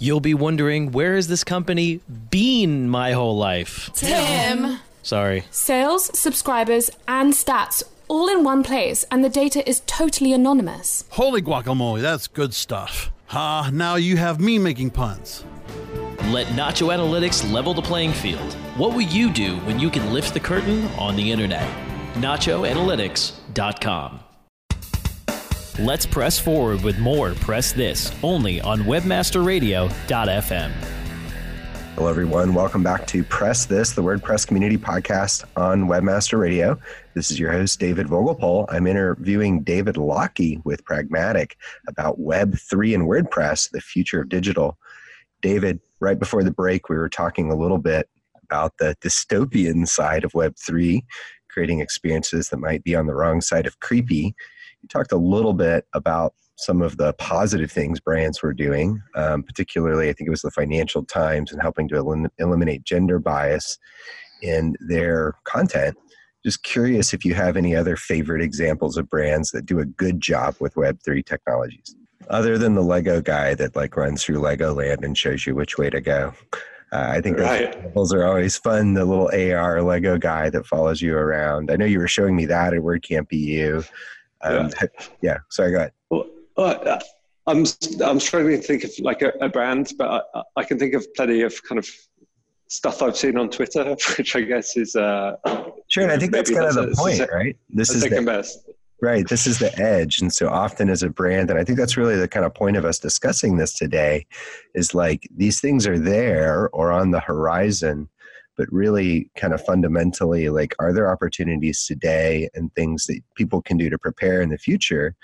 You'll 0.00 0.20
be 0.20 0.34
wondering 0.34 0.92
where 0.92 1.16
has 1.16 1.26
this 1.26 1.42
company 1.42 1.98
been 2.30 2.88
my 2.88 3.10
whole 3.12 3.36
life? 3.36 3.90
Tim. 3.94 4.78
Sorry. 5.02 5.42
Sales, 5.50 6.16
subscribers, 6.16 6.88
and 7.08 7.32
stats 7.32 7.82
all 8.06 8.28
in 8.28 8.44
one 8.44 8.62
place, 8.62 9.04
and 9.10 9.24
the 9.24 9.28
data 9.28 9.68
is 9.68 9.82
totally 9.86 10.32
anonymous. 10.32 11.04
Holy 11.10 11.42
guacamole, 11.42 12.00
that's 12.00 12.28
good 12.28 12.54
stuff. 12.54 13.10
Ah, 13.30 13.70
now 13.72 13.96
you 13.96 14.16
have 14.16 14.38
me 14.40 14.56
making 14.58 14.90
puns. 14.90 15.44
Let 16.26 16.46
Nacho 16.48 16.94
Analytics 16.94 17.50
level 17.52 17.74
the 17.74 17.82
playing 17.82 18.12
field. 18.12 18.54
What 18.76 18.92
will 18.92 19.00
you 19.02 19.30
do 19.30 19.56
when 19.58 19.78
you 19.80 19.90
can 19.90 20.12
lift 20.12 20.32
the 20.32 20.40
curtain 20.40 20.86
on 20.98 21.16
the 21.16 21.32
internet? 21.32 21.68
NachoAnalytics.com. 22.14 24.20
Let's 25.78 26.06
press 26.06 26.40
forward 26.40 26.82
with 26.82 26.98
more 26.98 27.34
Press 27.34 27.70
This 27.70 28.12
only 28.24 28.60
on 28.60 28.80
WebmasterRadio.fm. 28.80 30.70
Hello, 31.94 32.08
everyone. 32.08 32.52
Welcome 32.52 32.82
back 32.82 33.06
to 33.06 33.22
Press 33.22 33.64
This, 33.64 33.92
the 33.92 34.02
WordPress 34.02 34.44
community 34.44 34.76
podcast 34.76 35.44
on 35.54 35.84
Webmaster 35.84 36.36
Radio. 36.36 36.76
This 37.14 37.30
is 37.30 37.38
your 37.38 37.52
host, 37.52 37.78
David 37.78 38.08
Vogelpohl. 38.08 38.66
I'm 38.70 38.88
interviewing 38.88 39.62
David 39.62 39.96
Lockie 39.96 40.60
with 40.64 40.84
Pragmatic 40.84 41.56
about 41.86 42.18
Web3 42.18 42.96
and 42.96 43.04
WordPress, 43.08 43.70
the 43.70 43.80
future 43.80 44.22
of 44.22 44.28
digital. 44.28 44.76
David, 45.42 45.78
right 46.00 46.18
before 46.18 46.42
the 46.42 46.50
break, 46.50 46.88
we 46.88 46.96
were 46.96 47.08
talking 47.08 47.52
a 47.52 47.56
little 47.56 47.78
bit 47.78 48.08
about 48.42 48.78
the 48.78 48.96
dystopian 49.00 49.86
side 49.86 50.24
of 50.24 50.32
Web3, 50.32 51.04
creating 51.48 51.78
experiences 51.78 52.48
that 52.48 52.56
might 52.56 52.82
be 52.82 52.96
on 52.96 53.06
the 53.06 53.14
wrong 53.14 53.40
side 53.40 53.68
of 53.68 53.78
creepy. 53.78 54.34
You 54.82 54.88
talked 54.88 55.12
a 55.12 55.16
little 55.16 55.54
bit 55.54 55.86
about 55.92 56.34
some 56.56 56.82
of 56.82 56.96
the 56.96 57.12
positive 57.14 57.70
things 57.70 58.00
brands 58.00 58.42
were 58.42 58.52
doing, 58.52 59.00
um, 59.14 59.42
particularly 59.42 60.08
I 60.08 60.12
think 60.12 60.26
it 60.26 60.30
was 60.30 60.42
the 60.42 60.50
Financial 60.50 61.04
Times 61.04 61.52
and 61.52 61.62
helping 61.62 61.88
to 61.88 61.96
elim- 61.96 62.30
eliminate 62.38 62.82
gender 62.82 63.18
bias 63.18 63.78
in 64.42 64.76
their 64.80 65.34
content. 65.44 65.96
Just 66.44 66.64
curious 66.64 67.12
if 67.12 67.24
you 67.24 67.34
have 67.34 67.56
any 67.56 67.76
other 67.76 67.96
favorite 67.96 68.42
examples 68.42 68.96
of 68.96 69.08
brands 69.08 69.50
that 69.52 69.66
do 69.66 69.78
a 69.78 69.84
good 69.84 70.20
job 70.20 70.56
with 70.60 70.74
Web3 70.74 71.24
technologies, 71.24 71.94
other 72.28 72.58
than 72.58 72.74
the 72.74 72.82
Lego 72.82 73.20
guy 73.20 73.54
that 73.54 73.76
like 73.76 73.96
runs 73.96 74.24
through 74.24 74.40
Legoland 74.40 75.04
and 75.04 75.16
shows 75.16 75.46
you 75.46 75.54
which 75.54 75.78
way 75.78 75.90
to 75.90 76.00
go. 76.00 76.32
Uh, 76.90 77.10
I 77.10 77.20
think 77.20 77.38
right. 77.38 77.94
those 77.94 78.12
are 78.12 78.24
always 78.24 78.56
fun. 78.56 78.94
The 78.94 79.04
little 79.04 79.30
AR 79.32 79.82
Lego 79.82 80.16
guy 80.16 80.48
that 80.50 80.66
follows 80.66 81.02
you 81.02 81.16
around. 81.16 81.70
I 81.70 81.76
know 81.76 81.84
you 81.84 81.98
were 81.98 82.08
showing 82.08 82.34
me 82.34 82.46
that 82.46 82.72
at 82.72 82.80
WordCamp 82.80 83.26
EU. 83.30 83.82
Um, 84.42 84.70
yeah. 84.80 84.86
yeah. 85.22 85.36
Sorry, 85.50 85.72
go 85.72 85.78
ahead. 85.78 85.92
Well, 86.10 86.26
uh, 86.56 87.00
I'm 87.46 87.64
I'm 88.04 88.20
struggling 88.20 88.60
to 88.60 88.66
think 88.66 88.84
of 88.84 88.92
like 89.00 89.22
a, 89.22 89.30
a 89.40 89.48
brand, 89.48 89.92
but 89.98 90.28
I, 90.34 90.42
I, 90.56 90.64
can 90.64 90.78
think 90.78 90.94
of 90.94 91.06
plenty 91.14 91.42
of 91.42 91.62
kind 91.62 91.78
of 91.78 91.88
stuff 92.68 93.00
I've 93.02 93.16
seen 93.16 93.38
on 93.38 93.48
Twitter, 93.48 93.96
which 94.18 94.36
I 94.36 94.42
guess 94.42 94.76
is 94.76 94.94
uh, 94.94 95.36
sure. 95.88 96.02
And 96.02 96.12
I 96.12 96.18
think 96.18 96.32
that's 96.32 96.50
kind 96.50 96.66
of 96.66 96.74
the 96.74 96.94
point, 96.96 97.20
right? 97.32 97.56
This 97.70 97.90
is 97.90 98.02
the, 98.02 98.22
best. 98.22 98.68
Right. 99.00 99.26
This 99.28 99.46
is 99.46 99.58
the 99.58 99.76
edge. 99.78 100.20
And 100.20 100.32
so 100.32 100.48
often 100.48 100.88
as 100.88 101.02
a 101.02 101.08
brand, 101.08 101.50
and 101.50 101.58
I 101.58 101.64
think 101.64 101.78
that's 101.78 101.96
really 101.96 102.16
the 102.16 102.28
kind 102.28 102.44
of 102.44 102.52
point 102.52 102.76
of 102.76 102.84
us 102.84 102.98
discussing 102.98 103.56
this 103.56 103.74
today, 103.74 104.26
is 104.74 104.92
like 104.92 105.28
these 105.34 105.60
things 105.60 105.86
are 105.86 105.98
there 105.98 106.68
or 106.72 106.90
on 106.90 107.12
the 107.12 107.20
horizon, 107.20 108.08
but 108.58 108.70
really 108.72 109.30
kind 109.36 109.54
of 109.54 109.64
fundamentally, 109.64 110.50
like, 110.50 110.74
are 110.80 110.92
there 110.92 111.10
opportunities 111.10 111.86
today 111.86 112.50
and 112.54 112.74
things 112.74 113.06
that 113.06 113.20
people 113.36 113.62
can 113.62 113.78
do 113.78 113.88
to 113.88 113.96
prepare 113.96 114.42
in 114.42 114.50
the 114.50 114.58
future? 114.58 115.14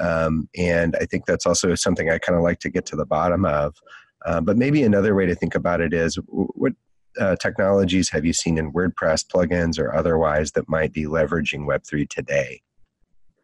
Um, 0.00 0.48
and 0.58 0.96
I 1.00 1.06
think 1.06 1.24
that's 1.24 1.46
also 1.46 1.74
something 1.76 2.10
I 2.10 2.18
kind 2.18 2.36
of 2.36 2.42
like 2.42 2.58
to 2.60 2.70
get 2.70 2.84
to 2.86 2.96
the 2.96 3.06
bottom 3.06 3.44
of. 3.44 3.76
Uh, 4.26 4.40
but 4.40 4.56
maybe 4.56 4.82
another 4.82 5.14
way 5.14 5.26
to 5.26 5.34
think 5.34 5.54
about 5.54 5.80
it 5.80 5.94
is 5.94 6.18
what 6.26 6.72
uh, 7.20 7.36
technologies 7.36 8.10
have 8.10 8.24
you 8.24 8.32
seen 8.32 8.58
in 8.58 8.72
WordPress 8.72 9.26
plugins 9.26 9.78
or 9.78 9.94
otherwise 9.94 10.50
that 10.52 10.68
might 10.68 10.92
be 10.92 11.04
leveraging 11.04 11.60
Web3 11.60 12.08
today? 12.08 12.60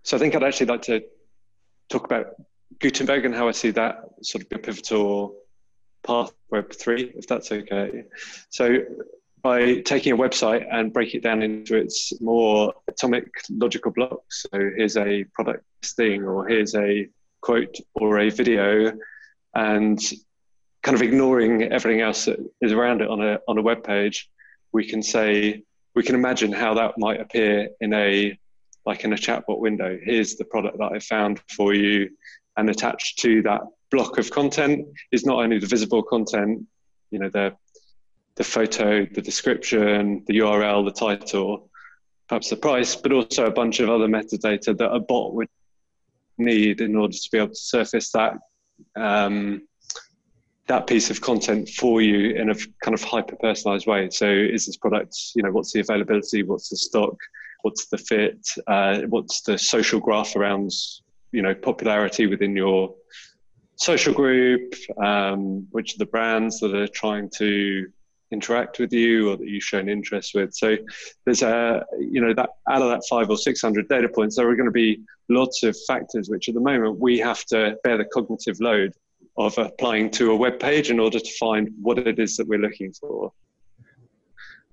So 0.02 0.16
I 0.16 0.21
think 0.21 0.35
I'd 0.35 0.42
actually 0.42 0.66
like 0.66 0.83
to 0.83 1.02
talk 1.88 2.04
about 2.04 2.26
Gutenberg 2.80 3.25
and 3.25 3.35
how 3.35 3.47
I 3.47 3.52
see 3.52 3.71
that 3.73 4.00
sort 4.23 4.42
of 4.42 4.62
pivotal 4.62 5.37
path 6.04 6.33
Web3, 6.52 7.12
if 7.16 7.26
that's 7.26 7.52
okay. 7.52 8.04
So 8.50 8.78
by 9.49 9.81
taking 9.81 10.12
a 10.12 10.17
website 10.17 10.67
and 10.71 10.93
break 10.93 11.14
it 11.14 11.23
down 11.23 11.43
into 11.43 11.75
its 11.75 12.12
more 12.21 12.75
atomic 12.87 13.26
logical 13.49 13.90
blocks. 13.90 14.35
So 14.43 14.59
here's 14.76 14.99
a 14.99 15.25
product 15.33 15.64
listing, 15.83 16.23
or 16.23 16.47
here's 16.47 16.75
a 16.75 17.09
quote, 17.40 17.75
or 17.95 18.19
a 18.19 18.28
video, 18.28 18.93
and 19.55 19.99
kind 20.83 20.95
of 20.95 21.00
ignoring 21.00 21.62
everything 21.62 22.02
else 22.02 22.26
that 22.26 22.38
is 22.61 22.73
around 22.73 23.00
it 23.00 23.09
on 23.09 23.21
a 23.23 23.38
on 23.49 23.57
a 23.57 23.62
web 23.62 23.83
page, 23.85 24.28
we 24.73 24.85
can 24.87 25.02
say 25.02 25.62
we 25.95 26.02
can 26.02 26.14
imagine 26.14 26.52
how 26.52 26.75
that 26.75 26.93
might 26.99 27.19
appear 27.19 27.71
in 27.81 27.95
a 27.95 28.38
like 28.85 29.05
in 29.05 29.14
a 29.14 29.17
chatbot 29.26 29.61
window. 29.61 29.99
Here's 30.11 30.37
the 30.37 30.45
product 30.45 30.76
that 30.78 30.93
I 30.97 30.99
found 30.99 31.40
for 31.57 31.73
you, 31.73 32.11
and 32.59 32.69
attached 32.69 33.21
to 33.21 33.40
that 33.49 33.62
block 33.90 34.19
of 34.19 34.31
content 34.31 34.87
is 35.11 35.25
not 35.25 35.38
only 35.43 35.59
the 35.59 35.73
visible 35.75 36.02
content, 36.02 36.67
you 37.11 37.19
know, 37.19 37.31
the 37.31 37.57
the 38.38 38.45
photo, 38.45 39.04
the 39.04 39.21
description, 39.21 40.23
the 40.28 40.38
URL, 40.38 40.85
the 40.85 40.92
title, 40.92 41.68
perhaps 42.28 42.49
the 42.49 42.57
price, 42.57 42.95
but 42.95 43.12
also 43.12 43.47
a 43.47 43.50
bunch 43.50 43.80
of 43.80 43.90
other 43.90 44.07
metadata 44.07 44.78
that 44.78 44.92
a 44.92 45.00
bot 45.00 45.35
would 45.35 45.49
need 46.38 46.80
in 46.80 46.95
order 46.95 47.12
to 47.12 47.28
be 47.33 47.38
able 47.38 47.49
to 47.49 47.54
surface 47.57 48.12
that 48.12 48.38
um, 48.97 49.62
that 50.68 50.87
piece 50.87 51.11
of 51.11 51.21
content 51.21 51.68
for 51.71 52.00
you 52.00 52.37
in 52.37 52.50
a 52.50 52.54
kind 52.85 52.95
of 52.95 53.02
hyper 53.02 53.35
personalized 53.37 53.88
way. 53.88 54.09
So, 54.11 54.30
is 54.30 54.66
this 54.66 54.76
product, 54.76 55.16
you 55.35 55.42
know, 55.42 55.50
what's 55.50 55.73
the 55.73 55.80
availability, 55.80 56.45
what's 56.45 56.68
the 56.68 56.76
stock, 56.76 57.16
what's 57.62 57.87
the 57.87 57.99
fit, 57.99 58.47
uh, 58.68 59.00
what's 59.09 59.40
the 59.40 59.59
social 59.59 59.99
graph 59.99 60.36
around, 60.36 60.71
you 61.32 61.43
know, 61.43 61.56
popularity 61.56 62.26
within 62.26 62.54
your 62.54 62.95
social 63.76 64.15
group, 64.15 64.75
um, 65.02 65.67
which 65.73 65.95
are 65.95 65.99
the 65.99 66.06
brands 66.06 66.60
that 66.60 66.73
are 66.73 66.86
trying 66.86 67.30
to 67.39 67.89
interact 68.30 68.78
with 68.78 68.93
you 68.93 69.30
or 69.30 69.36
that 69.36 69.47
you've 69.47 69.64
shown 69.64 69.88
interest 69.88 70.34
with. 70.34 70.54
So 70.54 70.76
there's 71.25 71.43
a, 71.43 71.84
you 71.99 72.21
know, 72.21 72.34
that 72.34 72.50
out 72.69 72.82
of 72.82 72.91
that 72.91 73.02
five 73.08 73.30
or 73.30 73.36
600 73.36 73.88
data 73.88 74.08
points, 74.08 74.36
there 74.36 74.49
are 74.49 74.56
going 74.56 74.67
to 74.67 74.73
be 74.73 75.00
lots 75.28 75.62
of 75.62 75.76
factors 75.86 76.28
which 76.28 76.49
at 76.49 76.54
the 76.54 76.60
moment 76.60 76.99
we 76.99 77.19
have 77.19 77.45
to 77.47 77.76
bear 77.84 77.97
the 77.97 78.04
cognitive 78.04 78.60
load 78.60 78.93
of 79.36 79.56
applying 79.58 80.10
to 80.10 80.32
a 80.32 80.36
web 80.36 80.58
page 80.58 80.91
in 80.91 80.99
order 80.99 81.19
to 81.19 81.30
find 81.38 81.71
what 81.80 81.99
it 81.99 82.19
is 82.19 82.36
that 82.36 82.47
we're 82.47 82.58
looking 82.58 82.93
for. 82.93 83.32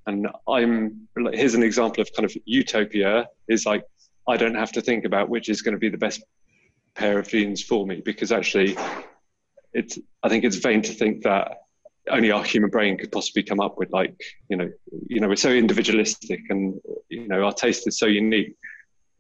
And 0.08 0.28
I'm, 0.48 1.08
here's 1.32 1.56
an 1.56 1.63
example 1.63 2.02
of 2.02 2.10
kind 2.15 2.26
of 2.26 2.36
utopia 2.46 3.28
is 3.48 3.65
like, 3.65 3.84
I 4.28 4.38
don't 4.38 4.56
have 4.56 4.72
to 4.74 4.82
think 4.82 5.06
about 5.06 5.30
which 5.30 5.50
is 5.50 5.62
going 5.62 5.74
to 5.74 5.80
be 5.80 5.89
the 5.89 5.98
best 5.98 6.24
pair 6.96 7.20
of 7.20 7.28
jeans 7.28 7.62
for 7.62 7.86
me 7.86 8.02
because 8.04 8.32
actually 8.32 8.78
it's, 9.74 10.00
I 10.24 10.30
think 10.30 10.44
it's 10.44 10.58
vain 10.58 10.82
to 10.84 10.94
think 10.94 11.24
that 11.24 11.58
only 12.10 12.32
our 12.32 12.44
human 12.44 12.70
brain 12.70 12.98
could 12.98 13.12
possibly 13.12 13.44
come 13.44 13.60
up 13.60 13.78
with 13.78 13.91
like 13.91 14.20
you 14.50 14.58
know 14.58 14.70
you 15.08 15.20
know 15.20 15.28
we're 15.28 15.36
so 15.36 15.50
individualistic 15.52 16.41
and 16.50 16.80
you 17.10 17.28
know 17.28 17.44
our 17.44 17.54
taste 17.54 17.88
is 17.88 17.98
so 18.00 18.06
unique. 18.06 18.56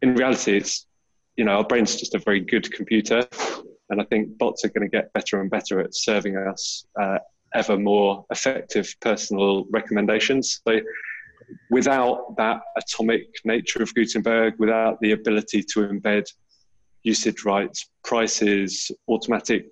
In 0.01 0.15
reality 0.15 0.57
it's 0.57 0.87
you 1.35 1.45
know 1.45 1.57
our 1.57 1.63
brain's 1.63 1.95
just 1.95 2.15
a 2.15 2.19
very 2.19 2.39
good 2.39 2.71
computer 2.71 3.27
and 3.89 3.99
i 3.99 4.03
think 4.05 4.37
bots 4.37 4.63
are 4.63 4.69
going 4.69 4.89
to 4.89 4.97
get 4.97 5.11
better 5.13 5.41
and 5.41 5.49
better 5.49 5.81
at 5.81 5.93
serving 5.93 6.37
us 6.37 6.85
uh, 6.99 7.17
ever 7.55 7.77
more 7.77 8.25
effective 8.29 8.93
personal 9.01 9.65
recommendations. 9.71 10.61
So 10.67 10.79
without 11.69 12.35
that 12.37 12.61
atomic 12.77 13.27
nature 13.43 13.81
of 13.81 13.93
gutenberg 13.93 14.55
without 14.59 14.99
the 15.01 15.11
ability 15.11 15.63
to 15.63 15.87
embed 15.87 16.25
usage 17.03 17.45
rights 17.45 17.89
prices 18.03 18.91
automatic 19.07 19.67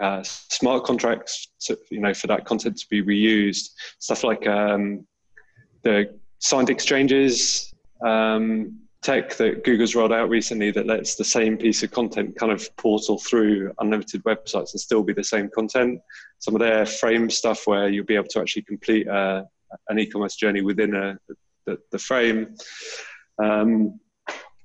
uh, 0.00 0.22
smart 0.22 0.84
contracts, 0.84 1.48
to, 1.60 1.78
you 1.90 2.00
know, 2.00 2.14
for 2.14 2.26
that 2.28 2.44
content 2.44 2.78
to 2.78 2.86
be 2.88 3.02
reused. 3.02 3.70
Stuff 3.98 4.24
like 4.24 4.46
um, 4.46 5.06
the 5.82 6.18
signed 6.38 6.70
exchanges 6.70 7.72
um, 8.04 8.78
tech 9.02 9.34
that 9.36 9.64
Google's 9.64 9.94
rolled 9.94 10.12
out 10.12 10.28
recently 10.28 10.70
that 10.70 10.86
lets 10.86 11.16
the 11.16 11.24
same 11.24 11.56
piece 11.56 11.82
of 11.82 11.90
content 11.90 12.36
kind 12.36 12.52
of 12.52 12.74
portal 12.76 13.18
through 13.18 13.72
unlimited 13.80 14.22
websites 14.24 14.72
and 14.72 14.80
still 14.80 15.02
be 15.02 15.12
the 15.12 15.24
same 15.24 15.50
content. 15.54 16.00
Some 16.38 16.54
of 16.54 16.60
their 16.60 16.86
frame 16.86 17.28
stuff 17.28 17.66
where 17.66 17.88
you'll 17.88 18.04
be 18.04 18.14
able 18.14 18.28
to 18.28 18.40
actually 18.40 18.62
complete 18.62 19.08
uh, 19.08 19.42
an 19.88 19.98
e-commerce 19.98 20.36
journey 20.36 20.62
within 20.62 20.94
a, 20.94 21.18
the, 21.66 21.78
the 21.90 21.98
frame. 21.98 22.54
Um, 23.42 23.98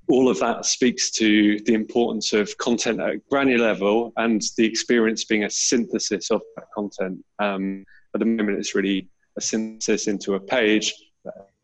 all 0.10 0.30
of 0.30 0.39
that 0.39 0.65
speaks 0.65 1.12
to 1.12 1.60
the 1.65 1.74
importance 1.74 2.34
of 2.34 2.58
content 2.58 3.00
at 3.02 3.28
granular 3.30 3.67
level 3.67 4.13
and 4.17 4.41
the 4.58 4.65
experience 4.65 5.26
being 5.26 5.43
a 5.43 5.50
synthesis 5.50 6.32
of 6.32 6.41
that 6.56 6.65
content. 6.74 7.24
Um, 7.39 7.84
at 8.13 8.20
the 8.20 8.26
moment, 8.26 8.58
it's 8.58 8.74
really 8.74 9.10
a 9.38 9.41
synthesis 9.41 10.08
into 10.08 10.36
a 10.36 10.39
page. 10.39 10.93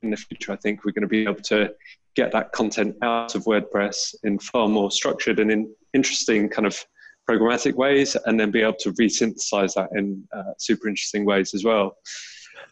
In 0.02 0.10
the 0.10 0.18
future, 0.18 0.52
I 0.52 0.58
think 0.58 0.84
we're 0.84 0.92
going 0.92 1.04
to 1.04 1.08
be 1.08 1.24
able 1.24 1.42
to 1.44 1.74
get 2.16 2.32
that 2.34 2.52
content 2.52 2.96
out 3.02 3.36
of 3.36 3.46
WordPress 3.46 4.16
in 4.24 4.38
far 4.40 4.68
more 4.68 4.92
structured 4.92 5.40
and 5.40 5.50
in 5.50 5.74
interesting 5.94 6.50
kind 6.50 6.68
of 6.68 6.78
programmatic 7.30 7.76
ways, 7.76 8.18
and 8.26 8.38
then 8.38 8.52
be 8.52 8.62
able 8.62 8.76
to 8.80 8.92
resynthesize 8.94 9.76
that 9.76 9.88
in 9.96 10.28
uh, 10.36 10.52
super 10.58 10.90
interesting 10.90 11.24
ways 11.24 11.54
as 11.54 11.64
well. 11.64 11.96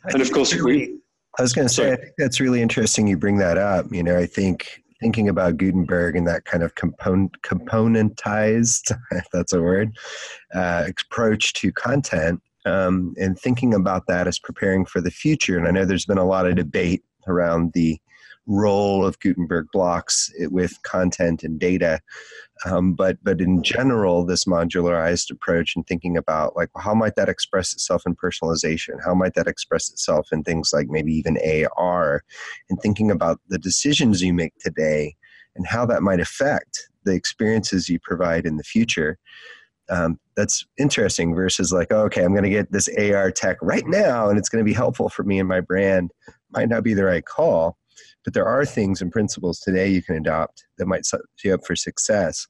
I 0.05 0.09
and 0.11 0.21
of 0.21 0.31
course, 0.33 0.53
really, 0.53 0.65
we. 0.65 0.97
I 1.39 1.41
was 1.41 1.53
going 1.53 1.69
to 1.69 1.73
say, 1.73 1.83
sorry. 1.83 1.93
I 1.93 1.95
think 1.95 2.13
that's 2.17 2.41
really 2.41 2.61
interesting. 2.61 3.07
You 3.07 3.15
bring 3.15 3.37
that 3.37 3.57
up. 3.57 3.85
You 3.93 4.03
know, 4.03 4.17
I 4.17 4.25
think 4.25 4.80
thinking 5.01 5.27
about 5.27 5.57
Gutenberg 5.57 6.15
and 6.15 6.27
that 6.27 6.45
kind 6.45 6.63
of 6.63 6.75
component 6.75 7.41
componentized, 7.41 8.95
that's 9.33 9.51
a 9.51 9.61
word, 9.61 9.97
uh, 10.53 10.87
approach 10.87 11.53
to 11.53 11.71
content, 11.71 12.41
um, 12.65 13.13
and 13.19 13.37
thinking 13.37 13.73
about 13.73 14.07
that 14.07 14.27
as 14.27 14.39
preparing 14.39 14.85
for 14.85 15.01
the 15.01 15.11
future. 15.11 15.57
And 15.57 15.67
I 15.67 15.71
know 15.71 15.83
there's 15.83 16.05
been 16.05 16.17
a 16.17 16.25
lot 16.25 16.45
of 16.45 16.55
debate 16.55 17.03
around 17.27 17.71
the 17.73 17.99
role 18.47 19.05
of 19.05 19.19
Gutenberg 19.19 19.67
blocks 19.71 20.31
with 20.49 20.81
content 20.83 21.43
and 21.43 21.59
data. 21.59 21.99
Um, 22.65 22.93
but 22.93 23.17
but 23.23 23.41
in 23.41 23.63
general, 23.63 24.25
this 24.25 24.45
modularized 24.45 25.31
approach 25.31 25.75
and 25.75 25.85
thinking 25.87 26.17
about 26.17 26.55
like 26.55 26.69
how 26.77 26.93
might 26.93 27.15
that 27.15 27.29
express 27.29 27.73
itself 27.73 28.03
in 28.05 28.15
personalization? 28.15 28.97
How 29.03 29.13
might 29.13 29.33
that 29.35 29.47
express 29.47 29.89
itself 29.89 30.29
in 30.31 30.43
things 30.43 30.71
like 30.73 30.87
maybe 30.89 31.13
even 31.13 31.39
AR? 31.77 32.23
And 32.69 32.79
thinking 32.81 33.11
about 33.11 33.39
the 33.47 33.57
decisions 33.57 34.21
you 34.21 34.33
make 34.33 34.53
today 34.59 35.15
and 35.55 35.65
how 35.67 35.85
that 35.87 36.03
might 36.03 36.19
affect 36.19 36.89
the 37.03 37.13
experiences 37.13 37.89
you 37.89 37.99
provide 37.99 38.45
in 38.45 38.57
the 38.57 38.63
future. 38.63 39.17
Um, 39.89 40.19
that's 40.37 40.65
interesting 40.77 41.35
versus 41.35 41.73
like 41.73 41.87
oh, 41.91 42.03
okay 42.03 42.23
i'm 42.23 42.31
going 42.31 42.43
to 42.43 42.49
get 42.49 42.71
this 42.71 42.87
ar 42.97 43.29
tech 43.29 43.57
right 43.61 43.85
now 43.87 44.29
and 44.29 44.39
it's 44.39 44.47
going 44.47 44.63
to 44.63 44.67
be 44.67 44.73
helpful 44.73 45.09
for 45.09 45.23
me 45.23 45.37
and 45.37 45.49
my 45.49 45.59
brand 45.59 46.11
might 46.51 46.69
not 46.69 46.83
be 46.83 46.93
the 46.93 47.03
right 47.03 47.25
call 47.25 47.77
but 48.23 48.33
there 48.33 48.45
are 48.45 48.65
things 48.65 49.01
and 49.01 49.11
principles 49.11 49.59
today 49.59 49.87
you 49.89 50.01
can 50.01 50.15
adopt 50.15 50.65
that 50.77 50.85
might 50.85 51.05
set 51.05 51.21
you 51.43 51.53
up 51.53 51.65
for 51.65 51.75
success. 51.75 52.47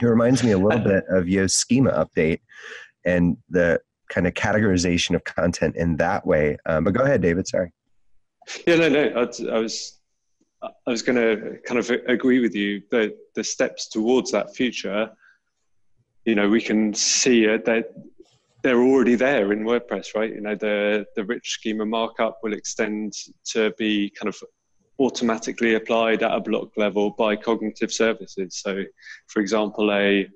It 0.00 0.06
reminds 0.06 0.42
me 0.42 0.52
a 0.52 0.58
little 0.58 0.80
bit 0.84 1.04
of 1.08 1.24
Yoast 1.24 1.52
schema 1.52 1.90
update 1.92 2.40
and 3.04 3.36
the 3.48 3.80
kind 4.08 4.26
of 4.26 4.34
categorization 4.34 5.14
of 5.14 5.24
content 5.24 5.76
in 5.76 5.96
that 5.96 6.26
way. 6.26 6.56
Um, 6.66 6.84
but 6.84 6.94
go 6.94 7.02
ahead, 7.02 7.22
David. 7.22 7.48
Sorry. 7.48 7.72
Yeah, 8.66 8.76
no, 8.76 8.88
no. 8.88 9.02
I, 9.08 9.54
I 9.54 9.58
was 9.58 9.98
I 10.62 10.90
was 10.90 11.02
going 11.02 11.16
to 11.16 11.58
kind 11.66 11.78
of 11.78 11.90
agree 12.06 12.38
with 12.38 12.54
you 12.54 12.82
that 12.90 13.16
the 13.34 13.42
steps 13.42 13.88
towards 13.88 14.30
that 14.30 14.54
future, 14.54 15.10
you 16.24 16.36
know, 16.36 16.48
we 16.48 16.60
can 16.60 16.94
see 16.94 17.44
it 17.44 17.64
that 17.64 17.92
they're 18.62 18.80
already 18.80 19.16
there 19.16 19.52
in 19.52 19.64
WordPress, 19.64 20.14
right? 20.14 20.32
You 20.32 20.40
know, 20.40 20.54
the 20.54 21.04
the 21.16 21.24
rich 21.24 21.50
schema 21.50 21.84
markup 21.84 22.38
will 22.42 22.52
extend 22.52 23.12
to 23.46 23.72
be 23.76 24.10
kind 24.10 24.28
of 24.28 24.40
automatically 25.02 25.74
applied 25.74 26.22
at 26.22 26.32
a 26.32 26.40
block 26.40 26.70
level 26.76 27.10
by 27.10 27.36
cognitive 27.36 27.92
services. 27.92 28.60
So, 28.62 28.84
for 29.26 29.40
example, 29.40 29.92
a 29.92 30.28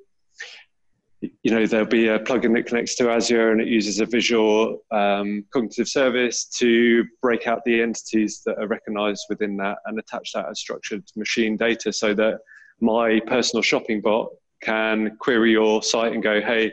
you 1.43 1.51
know 1.51 1.67
there'll 1.67 1.87
be 1.87 2.09
a 2.09 2.19
plugin 2.19 2.55
that 2.55 2.67
connects 2.67 2.95
to 2.97 3.11
Azure 3.11 3.51
and 3.51 3.61
it 3.61 3.69
uses 3.69 4.01
a 4.01 4.07
visual 4.07 4.79
um, 4.91 5.45
cognitive 5.53 5.89
service 5.89 6.45
to 6.45 7.05
break 7.23 7.47
out 7.47 7.63
the 7.65 7.81
entities 7.81 8.43
that 8.45 8.59
are 8.59 8.67
recognized 8.67 9.25
within 9.31 9.57
that 9.57 9.79
and 9.87 9.99
attach 9.99 10.33
that 10.35 10.47
as 10.51 10.61
structured 10.61 11.03
machine 11.17 11.57
data 11.57 11.91
so 11.93 12.13
that 12.13 12.41
my 12.81 13.19
personal 13.27 13.63
shopping 13.63 14.03
bot 14.03 14.29
can 14.63 15.17
query 15.19 15.53
your 15.53 15.83
site 15.83 16.13
and 16.13 16.23
go, 16.23 16.41
hey, 16.41 16.73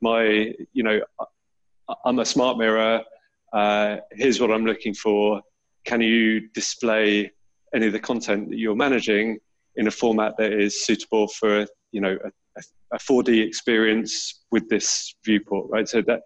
my 0.00 0.52
you 0.72 0.82
know 0.82 1.00
I'm 2.04 2.18
a 2.18 2.24
smart 2.24 2.58
mirror. 2.58 3.02
Uh, 3.52 3.96
here's 4.12 4.40
what 4.40 4.50
I'm 4.50 4.66
looking 4.66 4.92
for. 4.92 5.40
Can 5.88 6.00
you 6.00 6.48
display 6.60 7.32
any 7.74 7.86
of 7.86 7.92
the 7.92 8.00
content 8.10 8.50
that 8.50 8.58
you're 8.58 8.80
managing 8.86 9.38
in 9.76 9.86
a 9.86 9.90
format 9.90 10.32
that 10.38 10.52
is 10.52 10.84
suitable 10.86 11.28
for 11.28 11.66
you 11.92 12.00
know 12.00 12.14
a 12.24 12.30
a 12.92 12.98
4D 12.98 13.46
experience 13.46 14.44
with 14.50 14.68
this 14.68 15.14
viewport, 15.24 15.70
right? 15.70 15.88
So 15.88 16.02
that 16.02 16.22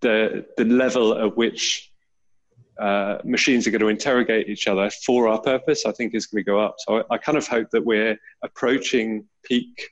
the 0.00 0.46
the 0.56 0.64
level 0.64 1.18
at 1.18 1.36
which 1.36 1.92
uh, 2.80 3.18
machines 3.24 3.66
are 3.66 3.70
going 3.70 3.80
to 3.80 3.88
interrogate 3.88 4.48
each 4.48 4.66
other 4.66 4.90
for 5.04 5.28
our 5.28 5.40
purpose, 5.40 5.84
I 5.86 5.92
think, 5.92 6.14
is 6.14 6.26
going 6.26 6.42
to 6.42 6.50
go 6.50 6.58
up. 6.58 6.76
So 6.78 6.98
I, 6.98 7.14
I 7.14 7.18
kind 7.18 7.38
of 7.38 7.46
hope 7.46 7.68
that 7.70 7.84
we're 7.84 8.16
approaching 8.42 9.26
peak 9.44 9.90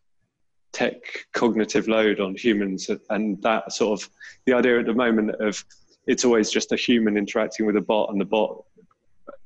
tech 0.73 0.97
cognitive 1.33 1.89
load 1.89 2.21
on 2.21 2.35
humans, 2.35 2.91
and 3.11 3.41
that 3.43 3.73
sort 3.73 4.01
of 4.01 4.09
the 4.47 4.55
idea 4.55 4.81
at 4.81 4.87
the 4.87 4.95
moment 4.95 5.31
of 5.41 5.63
it's 6.07 6.25
always 6.25 6.51
just 6.51 6.73
a 6.73 6.77
human 6.77 7.17
interacting 7.17 7.67
with 7.67 7.77
a 7.77 7.81
bot, 7.81 8.11
and 8.11 8.21
the 8.21 8.25
bot 8.25 8.65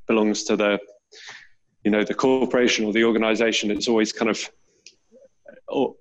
belongs 0.06 0.44
to 0.44 0.56
the 0.56 0.78
you 1.84 1.90
know 1.90 2.04
the 2.04 2.14
corporation 2.14 2.84
or 2.84 2.92
the 2.92 3.04
organization. 3.04 3.70
It's 3.70 3.88
always 3.88 4.12
kind 4.12 4.30
of 4.30 4.38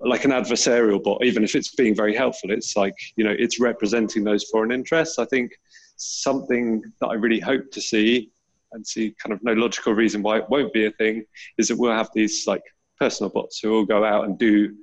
like 0.02 0.26
an 0.26 0.32
adversarial 0.32 1.02
bot, 1.02 1.24
even 1.24 1.44
if 1.44 1.56
it's 1.56 1.74
being 1.76 1.96
very 1.96 2.16
helpful, 2.16 2.52
it's 2.52 2.76
like, 2.76 2.96
you 3.16 3.24
know, 3.24 3.36
it's 3.38 3.60
representing 3.60 4.24
those 4.24 4.44
foreign 4.46 4.72
interests. 4.72 5.20
I 5.20 5.26
think 5.26 5.52
something 5.96 6.84
that 7.00 7.08
I 7.08 7.14
really 7.14 7.40
hope 7.40 7.72
to 7.72 7.82
see 7.82 8.32
and 8.74 8.86
see 8.86 9.16
kind 9.22 9.34
of 9.34 9.44
no 9.44 9.54
logical 9.54 9.94
reason 9.94 10.22
why 10.22 10.38
it 10.38 10.50
won't 10.50 10.74
be 10.74 10.86
a 10.86 10.92
thing 10.92 11.26
is 11.58 11.68
that 11.68 11.78
we'll 11.78 11.92
have 11.92 12.10
these 12.14 12.46
like 12.48 12.64
personal 13.00 13.30
bots 13.30 13.60
who 13.60 13.70
will 13.70 13.86
go 13.86 14.04
out 14.04 14.26
and 14.26 14.38
do, 14.38 14.76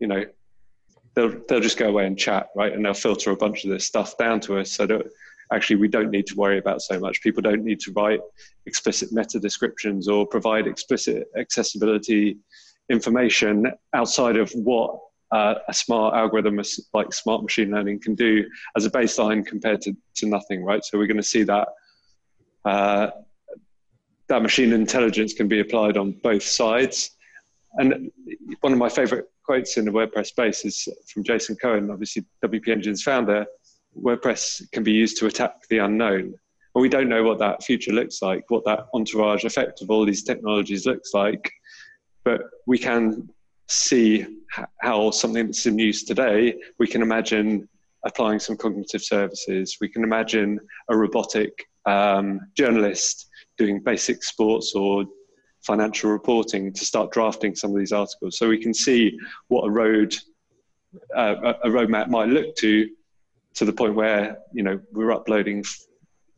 you 0.00 0.06
know, 0.06 0.24
they'll, 1.14 1.40
they'll 1.48 1.60
just 1.60 1.78
go 1.78 1.88
away 1.88 2.06
and 2.06 2.18
chat, 2.18 2.48
right? 2.56 2.72
And 2.72 2.84
they'll 2.84 2.94
filter 2.94 3.30
a 3.30 3.36
bunch 3.36 3.64
of 3.64 3.70
this 3.70 3.86
stuff 3.86 4.16
down 4.18 4.40
to 4.40 4.58
us 4.58 4.72
so 4.72 4.86
that 4.86 5.06
actually 5.52 5.76
we 5.76 5.88
don't 5.88 6.10
need 6.10 6.26
to 6.26 6.34
worry 6.36 6.58
about 6.58 6.82
so 6.82 6.98
much. 6.98 7.22
People 7.22 7.42
don't 7.42 7.64
need 7.64 7.80
to 7.80 7.92
write 7.92 8.20
explicit 8.66 9.12
meta 9.12 9.38
descriptions 9.38 10.08
or 10.08 10.26
provide 10.26 10.66
explicit 10.66 11.28
accessibility 11.36 12.38
information 12.90 13.66
outside 13.94 14.36
of 14.36 14.50
what 14.52 14.98
uh, 15.32 15.54
a 15.68 15.74
smart 15.74 16.14
algorithm 16.14 16.60
like 16.92 17.12
smart 17.12 17.42
machine 17.42 17.70
learning 17.70 17.98
can 17.98 18.14
do 18.14 18.44
as 18.76 18.86
a 18.86 18.90
baseline 18.90 19.44
compared 19.44 19.80
to, 19.80 19.96
to 20.14 20.26
nothing, 20.26 20.62
right? 20.62 20.84
So 20.84 20.98
we're 20.98 21.06
going 21.06 21.16
to 21.16 21.22
see 21.22 21.42
that 21.44 21.68
uh, 22.64 23.08
that 24.28 24.42
machine 24.42 24.72
intelligence 24.72 25.34
can 25.34 25.48
be 25.48 25.60
applied 25.60 25.96
on 25.96 26.12
both 26.22 26.42
sides. 26.42 27.10
And 27.74 28.10
one 28.60 28.72
of 28.72 28.78
my 28.78 28.88
favorite 28.88 29.26
quotes 29.44 29.76
in 29.76 29.84
the 29.84 29.90
WordPress 29.90 30.26
space 30.26 30.64
is 30.64 30.88
from 31.12 31.24
Jason 31.24 31.56
Cohen, 31.56 31.90
obviously 31.90 32.24
WP 32.44 32.68
Engine's 32.68 33.02
founder. 33.02 33.44
WordPress 34.00 34.70
can 34.72 34.82
be 34.82 34.92
used 34.92 35.18
to 35.18 35.26
attack 35.26 35.52
the 35.68 35.78
unknown. 35.78 36.34
And 36.74 36.82
we 36.82 36.88
don't 36.88 37.08
know 37.08 37.22
what 37.22 37.38
that 37.38 37.62
future 37.62 37.92
looks 37.92 38.20
like, 38.22 38.44
what 38.50 38.64
that 38.64 38.86
entourage 38.94 39.44
effect 39.44 39.82
of 39.82 39.90
all 39.90 40.04
these 40.04 40.24
technologies 40.24 40.86
looks 40.86 41.14
like 41.14 41.50
but 42.24 42.42
we 42.66 42.78
can 42.78 43.28
see 43.68 44.26
how 44.80 45.10
something 45.10 45.46
that's 45.46 45.66
in 45.66 45.78
use 45.78 46.04
today, 46.04 46.54
we 46.78 46.86
can 46.86 47.02
imagine 47.02 47.68
applying 48.04 48.38
some 48.38 48.56
cognitive 48.56 49.02
services. 49.02 49.78
We 49.80 49.88
can 49.88 50.02
imagine 50.02 50.58
a 50.88 50.96
robotic 50.96 51.66
um, 51.86 52.40
journalist 52.56 53.28
doing 53.56 53.80
basic 53.82 54.22
sports 54.22 54.74
or 54.74 55.04
financial 55.62 56.10
reporting 56.10 56.72
to 56.72 56.84
start 56.84 57.10
drafting 57.12 57.54
some 57.54 57.70
of 57.70 57.78
these 57.78 57.92
articles. 57.92 58.36
So 58.36 58.48
we 58.48 58.58
can 58.58 58.74
see 58.74 59.16
what 59.48 59.66
a 59.66 59.70
road, 59.70 60.14
uh, 61.16 61.54
a 61.62 61.68
roadmap 61.68 62.08
might 62.08 62.28
look 62.28 62.54
to, 62.56 62.88
to 63.54 63.64
the 63.64 63.72
point 63.72 63.94
where 63.94 64.38
you 64.52 64.62
know 64.62 64.80
we're 64.92 65.12
uploading 65.12 65.64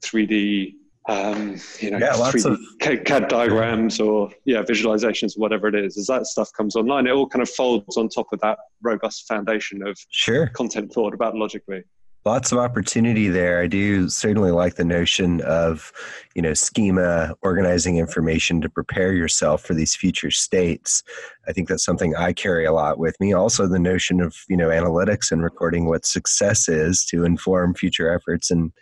3D 0.05 0.75
um, 1.09 1.57
you 1.79 1.93
know, 1.93 1.99
yeah, 1.99 2.15
lots 2.15 2.45
of 2.45 2.59
CAD 2.81 3.29
diagrams 3.29 4.01
or 4.01 4.31
yeah, 4.45 4.63
visualizations, 4.63 5.39
whatever 5.39 5.69
it 5.69 5.77
is. 5.77 5.97
As 5.97 6.07
that 6.07 6.27
stuff 6.27 6.51
comes 6.57 6.75
online, 6.75 7.07
it 7.07 7.11
all 7.11 7.29
kind 7.29 7.43
of 7.43 7.49
folds 7.49 7.97
on 7.97 8.09
top 8.09 8.27
of 8.33 8.41
that 8.41 8.59
robust 8.83 9.29
foundation 9.29 9.87
of 9.87 9.97
sure 10.11 10.49
content 10.49 10.93
thought 10.93 11.15
about 11.15 11.37
logically. 11.37 11.85
Lots 12.27 12.51
of 12.51 12.59
opportunity 12.59 13.29
there. 13.29 13.63
I 13.63 13.69
do 13.69 14.09
certainly 14.09 14.51
like 14.51 14.75
the 14.75 14.85
notion 14.85 15.41
of, 15.43 15.93
you 16.35 16.43
know, 16.43 16.55
schema 16.55 17.37
organizing 17.41 17.99
information 17.99 18.61
to 18.63 18.69
prepare 18.69 19.13
yourself 19.13 19.63
for 19.63 19.75
these 19.75 19.95
future 19.95 20.33
states. 20.33 21.05
I 21.47 21.53
think 21.53 21.69
that's 21.69 21.85
something 21.85 22.17
I 22.17 22.33
carry 22.33 22.65
a 22.65 22.73
lot 22.73 22.99
with 22.99 23.15
me. 23.21 23.33
Also, 23.33 23.69
the 23.69 23.79
notion 23.79 24.21
of, 24.21 24.35
you 24.49 24.57
know, 24.57 24.71
analytics 24.71 25.31
and 25.31 25.41
recording 25.41 25.87
what 25.87 26.05
success 26.05 26.69
is 26.69 27.05
to 27.11 27.25
inform 27.25 27.75
future 27.77 28.13
efforts 28.13 28.51
and 28.51 28.73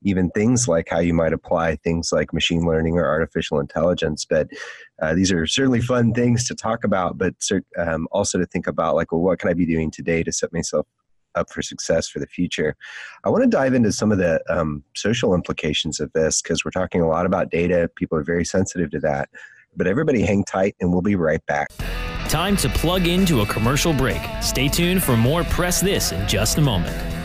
even 0.00 0.30
things 0.30 0.66
like 0.66 0.88
how 0.88 1.00
you 1.00 1.12
might 1.12 1.34
apply 1.34 1.76
things 1.76 2.12
like 2.12 2.32
machine 2.32 2.64
learning 2.66 2.96
or 2.96 3.04
artificial 3.04 3.60
intelligence. 3.60 4.24
But 4.24 4.48
uh, 5.02 5.12
these 5.12 5.30
are 5.30 5.46
certainly 5.46 5.82
fun 5.82 6.14
things 6.14 6.48
to 6.48 6.54
talk 6.54 6.82
about, 6.82 7.18
but 7.18 7.34
um, 7.76 8.08
also 8.10 8.38
to 8.38 8.46
think 8.46 8.66
about 8.66 8.94
like, 8.94 9.12
well, 9.12 9.20
what 9.20 9.38
can 9.38 9.50
I 9.50 9.52
be 9.52 9.66
doing 9.66 9.90
today 9.90 10.22
to 10.22 10.32
set 10.32 10.50
myself 10.50 10.86
up 11.36 11.50
for 11.50 11.62
success 11.62 12.08
for 12.08 12.18
the 12.18 12.26
future? 12.26 12.76
I 13.24 13.30
want 13.30 13.44
to 13.44 13.48
dive 13.48 13.74
into 13.74 13.92
some 13.92 14.12
of 14.12 14.18
the 14.18 14.42
um, 14.48 14.82
social 14.94 15.34
implications 15.34 16.00
of 16.00 16.12
this 16.12 16.42
because 16.42 16.64
we're 16.64 16.70
talking 16.70 17.00
a 17.00 17.08
lot 17.08 17.26
about 17.26 17.50
data. 17.50 17.90
People 17.94 18.18
are 18.18 18.24
very 18.24 18.44
sensitive 18.44 18.90
to 18.90 19.00
that. 19.00 19.28
But 19.76 19.86
everybody 19.86 20.22
hang 20.22 20.44
tight 20.44 20.74
and 20.80 20.92
we'll 20.92 21.02
be 21.02 21.16
right 21.16 21.44
back. 21.46 21.68
Time 22.28 22.56
to 22.56 22.68
plug 22.70 23.06
into 23.06 23.42
a 23.42 23.46
commercial 23.46 23.92
break. 23.92 24.20
Stay 24.40 24.68
tuned 24.68 25.02
for 25.02 25.16
more 25.16 25.44
Press 25.44 25.80
This 25.80 26.12
in 26.12 26.26
just 26.26 26.58
a 26.58 26.62
moment. 26.62 27.15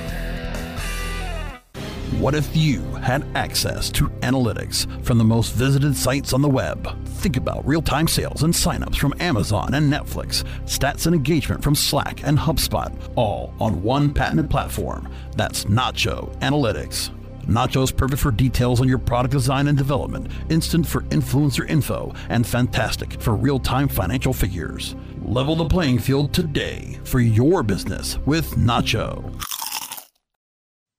What 2.22 2.36
if 2.36 2.56
you 2.56 2.82
had 3.02 3.26
access 3.36 3.90
to 3.94 4.08
analytics 4.22 4.86
from 5.04 5.18
the 5.18 5.24
most 5.24 5.54
visited 5.54 5.98
sites 5.98 6.34
on 6.34 6.44
the 6.44 6.48
web? 6.48 7.04
Think 7.04 7.36
about 7.36 7.66
real 7.66 7.82
time 7.82 8.08
sales 8.08 8.44
and 8.44 8.54
signups 8.54 8.98
from 8.98 9.16
Amazon 9.20 9.74
and 9.74 9.92
Netflix, 9.92 10.44
stats 10.66 11.08
and 11.08 11.16
engagement 11.16 11.64
from 11.64 11.74
Slack 11.74 12.22
and 12.24 12.38
HubSpot, 12.38 12.96
all 13.16 13.56
on 13.60 13.82
one 13.82 14.14
patented 14.14 14.52
platform. 14.52 15.12
That's 15.36 15.64
Nacho 15.66 16.32
Analytics. 16.42 17.10
Nacho's 17.48 17.92
perfect 17.92 18.22
for 18.22 18.30
details 18.30 18.82
on 18.82 18.88
your 18.88 19.00
product 19.00 19.32
design 19.32 19.68
and 19.68 19.76
development, 19.76 20.28
instant 20.52 20.86
for 20.86 21.02
influencer 21.06 21.68
info, 21.68 22.14
and 22.30 22.46
fantastic 22.46 23.20
for 23.20 23.36
real 23.36 23.58
time 23.58 23.88
financial 23.88 24.32
figures. 24.32 24.96
Level 25.24 25.56
the 25.56 25.66
playing 25.66 25.98
field 25.98 26.36
today 26.36 27.00
for 27.04 27.20
your 27.20 27.64
business 27.64 28.20
with 28.28 28.48
Nacho. 28.58 29.44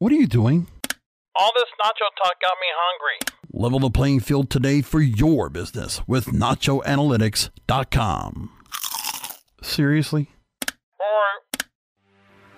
What 0.01 0.11
are 0.11 0.17
you 0.17 0.27
doing? 0.27 0.67
All 1.35 1.51
this 1.55 1.65
nacho 1.83 2.11
talk 2.23 2.39
got 2.41 2.59
me 2.61 2.67
hungry. 2.77 3.19
Level 3.53 3.79
the 3.79 3.89
playing 3.91 4.21
field 4.21 4.51
today 4.51 4.83
for 4.83 5.01
your 5.01 5.49
business 5.49 6.07
with 6.07 6.27
nachoanalytics.com. 6.27 8.51
Seriously? 9.63 10.29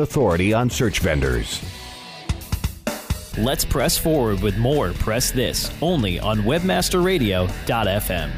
authority 0.00 0.52
on 0.52 0.70
search 0.70 1.00
vendors. 1.00 1.62
Let's 3.38 3.64
press 3.64 3.96
forward 3.96 4.40
with 4.42 4.58
more 4.58 4.92
Press 4.92 5.30
This 5.30 5.72
only 5.80 6.20
on 6.20 6.40
WebmasterRadio.fm. 6.40 8.30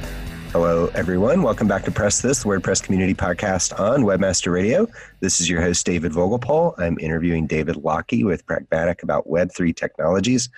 Hello, 0.54 0.88
everyone. 0.94 1.42
Welcome 1.42 1.66
back 1.66 1.82
to 1.82 1.90
Press 1.90 2.20
This, 2.20 2.44
the 2.44 2.48
WordPress 2.48 2.80
Community 2.80 3.12
Podcast 3.12 3.76
on 3.76 4.04
Webmaster 4.04 4.52
Radio. 4.52 4.86
This 5.18 5.40
is 5.40 5.50
your 5.50 5.60
host, 5.60 5.84
David 5.84 6.12
Vogelpohl. 6.12 6.78
I'm 6.78 6.96
interviewing 7.00 7.48
David 7.48 7.74
Lockie 7.74 8.22
with 8.22 8.46
Pragmatic 8.46 9.02
about 9.02 9.26
Web3 9.26 9.74
technologies. 9.74 10.48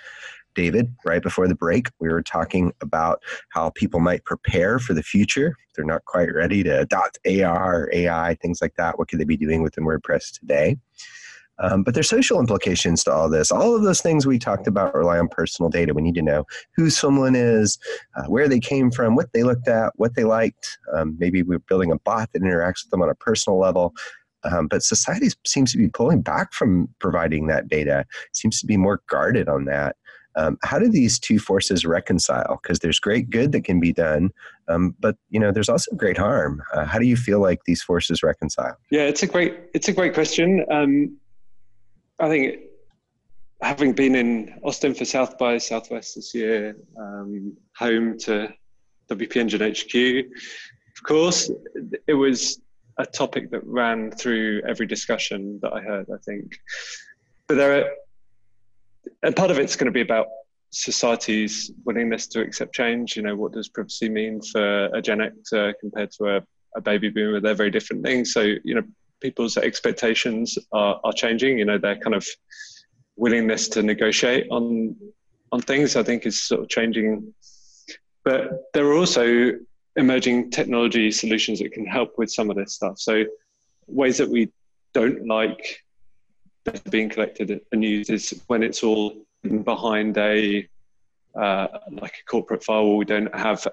David, 0.57 0.91
right 1.05 1.21
before 1.21 1.47
the 1.47 1.55
break, 1.55 1.89
we 1.99 2.09
were 2.09 2.23
talking 2.23 2.73
about 2.81 3.21
how 3.49 3.69
people 3.69 3.99
might 3.99 4.25
prepare 4.25 4.79
for 4.79 4.95
the 4.95 5.03
future. 5.03 5.55
They're 5.75 5.85
not 5.85 6.03
quite 6.05 6.33
ready 6.33 6.63
to 6.63 6.79
adopt 6.79 7.19
AR, 7.27 7.89
AI, 7.93 8.35
things 8.41 8.59
like 8.59 8.73
that. 8.75 8.97
What 8.97 9.07
could 9.07 9.19
they 9.19 9.23
be 9.23 9.37
doing 9.37 9.61
within 9.61 9.85
WordPress 9.85 10.37
today? 10.37 10.77
Um, 11.59 11.83
but 11.83 11.93
there's 11.93 12.09
social 12.09 12.39
implications 12.39 13.03
to 13.03 13.13
all 13.13 13.29
this. 13.29 13.51
All 13.51 13.75
of 13.75 13.83
those 13.83 14.01
things 14.01 14.25
we 14.25 14.39
talked 14.39 14.65
about 14.65 14.95
rely 14.95 15.19
on 15.19 15.27
personal 15.27 15.69
data. 15.69 15.93
We 15.93 16.01
need 16.01 16.15
to 16.15 16.23
know 16.23 16.45
who 16.75 16.89
someone 16.89 17.35
is, 17.35 17.77
uh, 18.15 18.23
where 18.23 18.47
they 18.47 18.59
came 18.59 18.89
from, 18.89 19.15
what 19.15 19.33
they 19.33 19.43
looked 19.43 19.67
at, 19.67 19.93
what 19.95 20.15
they 20.15 20.23
liked. 20.23 20.79
Um, 20.91 21.15
maybe 21.19 21.43
we're 21.43 21.59
building 21.59 21.91
a 21.91 21.99
bot 21.99 22.31
that 22.33 22.41
interacts 22.41 22.83
with 22.83 22.89
them 22.89 23.03
on 23.03 23.09
a 23.09 23.15
personal 23.15 23.59
level. 23.59 23.93
Um, 24.43 24.67
but 24.67 24.81
society 24.81 25.29
seems 25.45 25.71
to 25.71 25.77
be 25.77 25.89
pulling 25.89 26.21
back 26.21 26.53
from 26.53 26.89
providing 26.99 27.45
that 27.47 27.67
data, 27.67 28.05
seems 28.33 28.59
to 28.59 28.65
be 28.65 28.77
more 28.77 29.01
guarded 29.07 29.49
on 29.49 29.65
that. 29.65 29.95
Um, 30.37 30.57
how 30.63 30.77
do 30.77 30.87
these 30.87 31.19
two 31.19 31.39
forces 31.39 31.85
reconcile? 31.85 32.59
Because 32.61 32.79
there's 32.79 32.99
great 32.99 33.29
good 33.29 33.51
that 33.53 33.63
can 33.63 33.79
be 33.79 33.91
done, 33.91 34.31
um, 34.67 34.95
but 34.99 35.17
you 35.29 35.39
know 35.39 35.51
there's 35.51 35.67
also 35.67 35.95
great 35.95 36.17
harm. 36.17 36.61
Uh, 36.73 36.85
how 36.85 36.99
do 36.99 37.05
you 37.05 37.17
feel 37.17 37.39
like 37.39 37.59
these 37.65 37.81
forces 37.81 38.21
reconcile? 38.23 38.77
Yeah, 38.91 39.01
it's 39.01 39.23
a 39.23 39.27
great 39.27 39.55
it's 39.73 39.89
a 39.89 39.93
great 39.93 40.13
question. 40.13 40.63
Um, 40.71 41.17
I 42.19 42.29
think 42.29 42.59
having 43.61 43.93
been 43.93 44.15
in 44.15 44.59
Austin 44.63 44.93
for 44.93 45.05
South 45.05 45.37
by 45.39 45.57
Southwest 45.57 46.15
this 46.15 46.33
year, 46.35 46.77
um, 46.99 47.57
home 47.75 48.17
to 48.19 48.53
WP 49.09 49.35
Engine 49.37 49.61
HQ, 49.61 50.25
of 50.97 51.03
course, 51.03 51.51
it 52.07 52.13
was 52.13 52.59
a 52.99 53.05
topic 53.05 53.51
that 53.51 53.63
ran 53.65 54.11
through 54.11 54.61
every 54.67 54.85
discussion 54.85 55.59
that 55.61 55.73
I 55.73 55.81
heard, 55.81 56.07
I 56.13 56.17
think. 56.25 56.59
But 57.47 57.57
there 57.57 57.79
are, 57.79 57.89
and 59.23 59.35
part 59.35 59.51
of 59.51 59.59
it's 59.59 59.75
going 59.75 59.85
to 59.85 59.91
be 59.91 60.01
about 60.01 60.27
society's 60.71 61.71
willingness 61.85 62.27
to 62.27 62.41
accept 62.41 62.73
change. 62.73 63.15
You 63.15 63.23
know, 63.23 63.35
what 63.35 63.53
does 63.53 63.69
privacy 63.69 64.09
mean 64.09 64.41
for 64.41 64.85
a 64.87 65.01
Gen 65.01 65.19
Xer 65.19 65.73
compared 65.79 66.11
to 66.11 66.37
a, 66.37 66.41
a 66.75 66.81
baby 66.81 67.09
boomer? 67.09 67.39
They're 67.39 67.53
very 67.53 67.71
different 67.71 68.03
things. 68.03 68.33
So, 68.33 68.41
you 68.41 68.75
know, 68.75 68.83
people's 69.21 69.57
expectations 69.57 70.57
are, 70.71 70.99
are 71.03 71.13
changing. 71.13 71.57
You 71.57 71.65
know, 71.65 71.77
their 71.77 71.97
kind 71.97 72.15
of 72.15 72.25
willingness 73.15 73.67
to 73.69 73.83
negotiate 73.83 74.47
on 74.51 74.95
on 75.51 75.61
things, 75.61 75.95
I 75.95 76.03
think, 76.03 76.25
is 76.25 76.43
sort 76.43 76.61
of 76.61 76.69
changing. 76.69 77.33
But 78.25 78.65
there 78.73 78.85
are 78.85 78.93
also 78.93 79.53
emerging 79.95 80.51
technology 80.51 81.11
solutions 81.11 81.59
that 81.59 81.71
can 81.71 81.85
help 81.85 82.17
with 82.17 82.29
some 82.31 82.49
of 82.49 82.57
this 82.57 82.73
stuff. 82.73 82.99
So 82.99 83.23
ways 83.87 84.17
that 84.17 84.29
we 84.29 84.51
don't 84.93 85.25
like 85.25 85.81
being 86.89 87.09
collected 87.09 87.61
and 87.71 87.83
used 87.83 88.09
is 88.09 88.41
when 88.47 88.63
it's 88.63 88.83
all 88.83 89.13
behind 89.63 90.17
a 90.17 90.67
uh, 91.35 91.67
like 91.91 92.15
a 92.21 92.25
corporate 92.29 92.63
firewall. 92.63 92.97
We 92.97 93.05
don't 93.05 93.33
have 93.35 93.67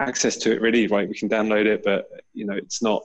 access 0.00 0.36
to 0.38 0.52
it 0.52 0.60
really. 0.60 0.86
Right, 0.86 1.08
we 1.08 1.14
can 1.14 1.28
download 1.28 1.66
it, 1.66 1.82
but 1.84 2.08
you 2.34 2.46
know, 2.46 2.54
it's 2.54 2.82
not 2.82 3.02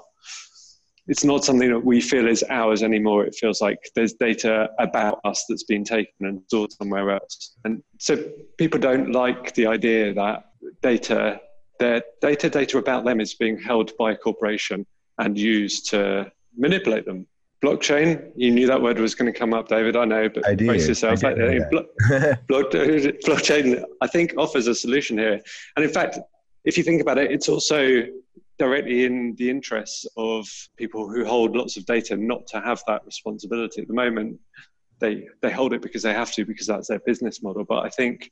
it's 1.08 1.24
not 1.24 1.44
something 1.44 1.70
that 1.70 1.84
we 1.84 2.00
feel 2.00 2.28
is 2.28 2.44
ours 2.50 2.82
anymore. 2.82 3.26
It 3.26 3.36
feels 3.36 3.62
like 3.62 3.80
there's 3.96 4.14
data 4.14 4.70
about 4.80 5.20
us 5.26 5.46
that's 5.50 5.64
been 5.64 5.84
taken 5.84 6.14
and 6.22 6.42
stored 6.48 6.72
somewhere 6.72 7.12
else. 7.12 7.56
And 7.66 7.84
so 8.00 8.24
people 8.58 8.80
don't 8.80 9.12
like 9.12 9.54
the 9.54 9.68
idea 9.68 10.14
that 10.14 10.46
data, 10.82 11.42
their 11.80 12.04
data, 12.22 12.50
data 12.50 12.78
about 12.78 13.04
them 13.04 13.20
is 13.20 13.34
being 13.34 13.60
held 13.60 13.92
by 13.98 14.14
a 14.14 14.16
corporation 14.16 14.86
and 15.18 15.38
used 15.38 15.90
to 15.90 16.32
manipulate 16.58 17.06
them. 17.06 17.28
Blockchain, 17.64 18.32
you 18.36 18.52
knew 18.52 18.68
that 18.68 18.82
word 18.82 19.00
was 19.00 19.16
going 19.16 19.32
to 19.32 19.38
come 19.38 19.54
up, 19.54 19.70
David. 19.70 19.96
I 19.96 20.06
know, 20.06 20.28
but 20.28 20.46
I 20.46 20.54
did. 20.54 20.68
brace 20.68 20.88
yourself. 20.88 21.24
I 21.24 21.34
did 21.34 21.62
blockchain, 22.50 23.84
I 24.02 24.08
think, 24.08 24.34
offers 24.38 24.68
a 24.68 24.76
solution 24.76 25.18
here. 25.18 25.40
And 25.76 25.86
in 25.86 25.92
fact, 25.92 26.20
if 26.66 26.78
you 26.78 26.84
think 26.84 27.02
about 27.02 27.18
it, 27.18 27.32
it's 27.32 27.48
also 27.48 28.04
directly 28.60 29.06
in 29.06 29.36
the 29.38 29.50
interests 29.50 30.06
of 30.18 30.48
people 30.78 31.08
who 31.08 31.26
hold 31.26 31.56
lots 31.56 31.78
of 31.78 31.86
data 31.86 32.16
not 32.16 32.46
to 32.48 32.60
have 32.60 32.84
that 32.88 33.06
responsibility 33.06 33.82
at 33.82 33.88
the 33.88 33.94
moment 33.94 34.40
they 35.00 35.28
they 35.42 35.52
hold 35.52 35.74
it 35.74 35.82
because 35.82 36.04
they 36.04 36.14
have 36.14 36.32
to 36.32 36.46
because 36.46 36.68
that's 36.68 36.88
their 36.88 37.00
business 37.00 37.42
model 37.42 37.64
but 37.64 37.84
i 37.84 37.90
think 37.90 38.30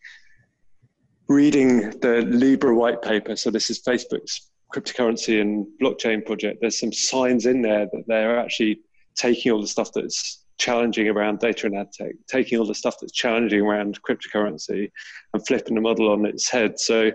reading 1.27 1.89
the 2.01 2.21
libra 2.27 2.73
white 2.73 3.01
paper 3.01 3.35
so 3.35 3.49
this 3.49 3.69
is 3.69 3.81
facebook's 3.81 4.51
cryptocurrency 4.73 5.41
and 5.41 5.65
blockchain 5.81 6.25
project 6.25 6.59
there's 6.61 6.79
some 6.79 6.93
signs 6.93 7.45
in 7.45 7.61
there 7.61 7.87
that 7.91 8.03
they're 8.07 8.39
actually 8.39 8.79
taking 9.15 9.51
all 9.51 9.61
the 9.61 9.67
stuff 9.67 9.91
that's 9.93 10.45
challenging 10.57 11.07
around 11.07 11.39
data 11.39 11.65
and 11.65 11.77
ad 11.77 11.91
tech 11.91 12.13
taking 12.27 12.59
all 12.59 12.65
the 12.65 12.75
stuff 12.75 12.95
that's 12.99 13.13
challenging 13.13 13.61
around 13.61 13.99
cryptocurrency 14.03 14.91
and 15.33 15.47
flipping 15.47 15.75
the 15.75 15.81
model 15.81 16.11
on 16.11 16.25
its 16.25 16.49
head 16.49 16.79
so 16.79 17.11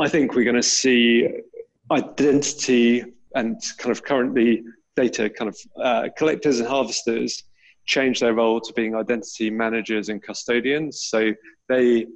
I 0.00 0.08
think 0.08 0.34
we're 0.34 0.44
going 0.44 0.56
to 0.56 0.62
see 0.62 1.28
identity 1.92 3.04
and 3.34 3.60
kind 3.78 3.92
of 3.92 4.02
currently 4.02 4.64
data 4.96 5.28
kind 5.28 5.48
of 5.48 5.58
uh, 5.80 6.08
collectors 6.16 6.60
and 6.60 6.68
harvesters 6.68 7.44
change 7.86 8.20
their 8.20 8.34
role 8.34 8.60
to 8.60 8.72
being 8.72 8.94
identity 8.94 9.50
managers 9.50 10.08
and 10.08 10.22
custodians. 10.22 11.06
So 11.08 11.32
they 11.68 12.06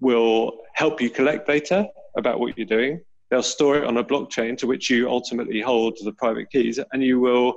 will 0.00 0.58
help 0.74 1.00
you 1.00 1.10
collect 1.10 1.46
data 1.46 1.88
about 2.16 2.40
what 2.40 2.56
you're 2.58 2.66
doing. 2.66 3.00
They'll 3.30 3.42
store 3.42 3.78
it 3.78 3.84
on 3.84 3.96
a 3.96 4.04
blockchain 4.04 4.56
to 4.58 4.66
which 4.66 4.90
you 4.90 5.08
ultimately 5.08 5.60
hold 5.60 5.98
the 6.02 6.12
private 6.12 6.50
keys, 6.50 6.78
and 6.92 7.02
you 7.02 7.20
will. 7.20 7.54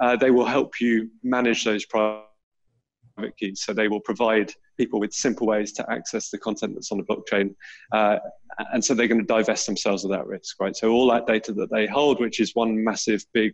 Uh, 0.00 0.16
they 0.16 0.30
will 0.30 0.44
help 0.44 0.80
you 0.80 1.08
manage 1.22 1.64
those 1.64 1.86
private 1.86 2.24
keys. 3.38 3.62
So 3.62 3.72
they 3.72 3.88
will 3.88 4.00
provide 4.00 4.52
people 4.76 4.98
with 4.98 5.12
simple 5.12 5.46
ways 5.46 5.72
to 5.72 5.90
access 5.90 6.30
the 6.30 6.38
content 6.38 6.74
that's 6.74 6.90
on 6.90 6.98
the 6.98 7.04
blockchain. 7.04 7.54
Uh, 7.92 8.18
and 8.72 8.84
so 8.84 8.94
they're 8.94 9.08
going 9.08 9.20
to 9.20 9.26
divest 9.26 9.66
themselves 9.66 10.04
of 10.04 10.10
that 10.10 10.26
risk, 10.26 10.60
right? 10.60 10.76
So 10.76 10.90
all 10.90 11.10
that 11.10 11.26
data 11.26 11.52
that 11.54 11.70
they 11.70 11.86
hold, 11.86 12.20
which 12.20 12.40
is 12.40 12.54
one 12.54 12.82
massive 12.82 13.24
big 13.32 13.52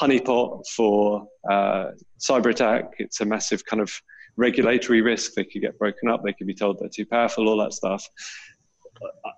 honeypot 0.00 0.64
for 0.76 1.26
uh, 1.50 1.86
cyber 2.18 2.50
attack, 2.50 2.84
it's 2.98 3.20
a 3.20 3.24
massive 3.24 3.64
kind 3.64 3.82
of 3.82 3.92
regulatory 4.36 5.02
risk. 5.02 5.34
They 5.34 5.44
could 5.44 5.62
get 5.62 5.78
broken 5.78 6.08
up. 6.08 6.22
They 6.24 6.32
could 6.32 6.46
be 6.46 6.54
told 6.54 6.78
they're 6.78 6.88
too 6.88 7.06
powerful, 7.06 7.48
all 7.48 7.58
that 7.58 7.72
stuff. 7.72 8.06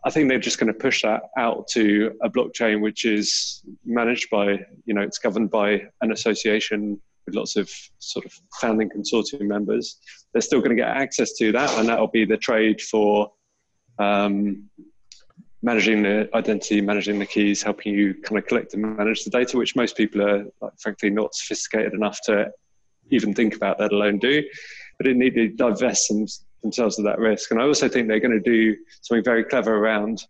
I 0.04 0.10
think 0.10 0.28
they're 0.28 0.38
just 0.38 0.58
going 0.58 0.72
to 0.72 0.78
push 0.78 1.02
that 1.02 1.22
out 1.36 1.66
to 1.68 2.12
a 2.22 2.30
blockchain 2.30 2.80
which 2.80 3.04
is 3.04 3.62
managed 3.84 4.30
by, 4.30 4.60
you 4.84 4.94
know, 4.94 5.00
it's 5.00 5.18
governed 5.18 5.50
by 5.50 5.82
an 6.00 6.12
association 6.12 7.00
with 7.26 7.34
lots 7.34 7.56
of 7.56 7.70
sort 7.98 8.24
of 8.24 8.32
founding 8.60 8.88
consortium 8.88 9.48
members. 9.48 9.98
They're 10.32 10.42
still 10.42 10.60
going 10.60 10.76
to 10.76 10.76
get 10.76 10.88
access 10.88 11.32
to 11.34 11.52
that, 11.52 11.76
and 11.78 11.88
that'll 11.88 12.06
be 12.06 12.24
the 12.24 12.36
trade 12.36 12.80
for 12.80 13.32
um, 13.98 14.68
managing 15.62 16.02
the 16.02 16.28
identity, 16.34 16.80
managing 16.80 17.18
the 17.18 17.26
keys, 17.26 17.62
helping 17.62 17.94
you 17.94 18.14
kind 18.14 18.38
of 18.38 18.46
collect 18.46 18.74
and 18.74 18.96
manage 18.96 19.24
the 19.24 19.30
data, 19.30 19.56
which 19.56 19.74
most 19.74 19.96
people 19.96 20.22
are, 20.22 20.44
like, 20.60 20.72
frankly, 20.78 21.10
not 21.10 21.34
sophisticated 21.34 21.94
enough 21.94 22.20
to 22.26 22.50
even 23.10 23.34
think 23.34 23.56
about, 23.56 23.80
let 23.80 23.92
alone 23.92 24.18
do. 24.18 24.44
But 24.98 25.08
it 25.08 25.16
need 25.16 25.34
to 25.34 25.48
divest 25.48 26.08
them, 26.08 26.26
themselves 26.62 26.98
of 26.98 27.04
that 27.04 27.18
risk. 27.18 27.50
And 27.50 27.60
I 27.60 27.64
also 27.64 27.88
think 27.88 28.08
they're 28.08 28.20
going 28.20 28.32
to 28.32 28.40
do 28.40 28.76
something 29.02 29.24
very 29.24 29.44
clever 29.44 29.76
around 29.76 30.22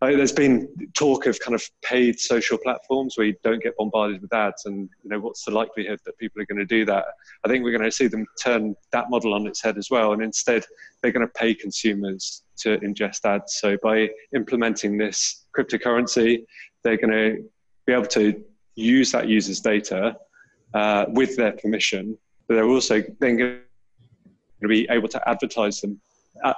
like, 0.00 0.16
there's 0.16 0.32
been 0.32 0.68
talk 0.94 1.26
of 1.26 1.40
kind 1.40 1.56
of 1.56 1.68
paid 1.82 2.20
social 2.20 2.56
platforms 2.56 3.18
where 3.18 3.26
you 3.26 3.34
don't 3.42 3.60
get 3.60 3.76
bombarded 3.76 4.22
with 4.22 4.32
ads, 4.32 4.64
and 4.66 4.88
you 5.02 5.10
know 5.10 5.18
what's 5.18 5.44
the 5.44 5.50
likelihood 5.50 5.98
that 6.04 6.16
people 6.18 6.40
are 6.40 6.46
going 6.46 6.58
to 6.58 6.64
do 6.64 6.84
that? 6.84 7.04
I 7.44 7.48
think 7.48 7.64
we're 7.64 7.76
going 7.76 7.90
to 7.90 7.94
see 7.94 8.06
them 8.06 8.24
turn 8.40 8.76
that 8.92 9.10
model 9.10 9.34
on 9.34 9.48
its 9.48 9.60
head 9.60 9.76
as 9.76 9.90
well, 9.90 10.12
and 10.12 10.22
instead 10.22 10.64
they're 11.02 11.10
going 11.10 11.26
to 11.26 11.32
pay 11.32 11.52
consumers 11.52 12.44
to 12.58 12.78
ingest 12.78 13.24
ads. 13.24 13.56
So 13.60 13.76
by 13.82 14.08
implementing 14.34 14.98
this 14.98 15.46
cryptocurrency, 15.56 16.44
they're 16.84 16.96
going 16.96 17.10
to 17.10 17.44
be 17.86 17.92
able 17.92 18.06
to 18.06 18.40
use 18.76 19.10
that 19.10 19.26
user's 19.26 19.58
data 19.58 20.16
uh, 20.74 21.06
with 21.08 21.36
their 21.36 21.52
permission, 21.52 22.16
but 22.46 22.54
they're 22.54 22.68
also 22.68 23.02
then 23.18 23.36
going 23.36 23.60
to 24.62 24.68
be 24.68 24.86
able 24.90 25.08
to 25.08 25.28
advertise 25.28 25.80
them 25.80 26.00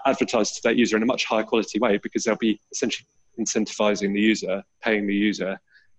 advertise 0.06 0.52
to 0.52 0.60
that 0.62 0.76
user 0.76 0.96
in 0.96 1.02
a 1.02 1.06
much 1.06 1.24
higher 1.24 1.42
quality 1.42 1.78
way 1.78 1.98
because 1.98 2.24
they'll 2.24 2.36
be 2.36 2.60
essentially 2.72 3.06
incentivizing 3.38 4.12
the 4.12 4.20
user, 4.20 4.62
paying 4.82 5.06
the 5.06 5.14
user 5.14 5.58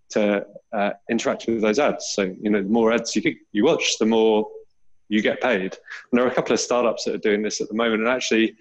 to 0.09 0.45
uh, 0.73 0.91
interact 1.09 1.47
with 1.47 1.61
those 1.61 1.79
ads. 1.79 2.11
So, 2.13 2.23
you 2.41 2.49
know, 2.49 2.61
the 2.61 2.69
more 2.69 2.91
ads 2.93 3.15
you, 3.15 3.35
you 3.51 3.63
watch, 3.63 3.97
the 3.97 4.05
more 4.05 4.47
you 5.09 5.21
get 5.21 5.41
paid. 5.41 5.61
And 5.61 6.13
there 6.13 6.23
are 6.23 6.29
a 6.29 6.33
couple 6.33 6.53
of 6.53 6.59
startups 6.59 7.05
that 7.05 7.15
are 7.15 7.19
doing 7.19 7.41
this 7.41 7.59
at 7.59 7.67
the 7.67 7.73
moment. 7.73 8.01
And 8.01 8.09
actually, 8.09 8.55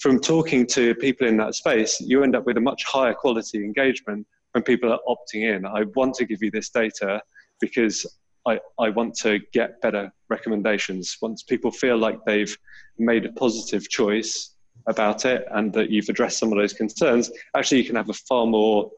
from 0.00 0.20
talking 0.20 0.66
to 0.68 0.94
people 0.96 1.26
in 1.26 1.36
that 1.38 1.54
space, 1.54 2.00
you 2.00 2.22
end 2.22 2.36
up 2.36 2.46
with 2.46 2.56
a 2.56 2.60
much 2.60 2.84
higher 2.84 3.14
quality 3.14 3.58
engagement 3.58 4.26
when 4.52 4.64
people 4.64 4.92
are 4.92 5.00
opting 5.08 5.54
in. 5.54 5.64
I 5.66 5.84
want 5.94 6.14
to 6.16 6.24
give 6.24 6.42
you 6.42 6.50
this 6.50 6.70
data 6.70 7.22
because 7.60 8.06
I, 8.46 8.60
I 8.78 8.90
want 8.90 9.14
to 9.18 9.40
get 9.52 9.80
better 9.80 10.12
recommendations. 10.28 11.16
Once 11.20 11.42
people 11.42 11.70
feel 11.70 11.96
like 11.96 12.18
they've 12.24 12.56
made 12.98 13.24
a 13.24 13.32
positive 13.32 13.88
choice, 13.88 14.54
about 14.86 15.24
it 15.24 15.46
and 15.52 15.72
that 15.72 15.90
you've 15.90 16.08
addressed 16.08 16.38
some 16.38 16.52
of 16.52 16.58
those 16.58 16.72
concerns, 16.72 17.30
actually 17.56 17.78
you 17.78 17.84
can 17.84 17.96
have 17.96 18.10
a 18.10 18.14
far 18.14 18.46
more 18.46 18.90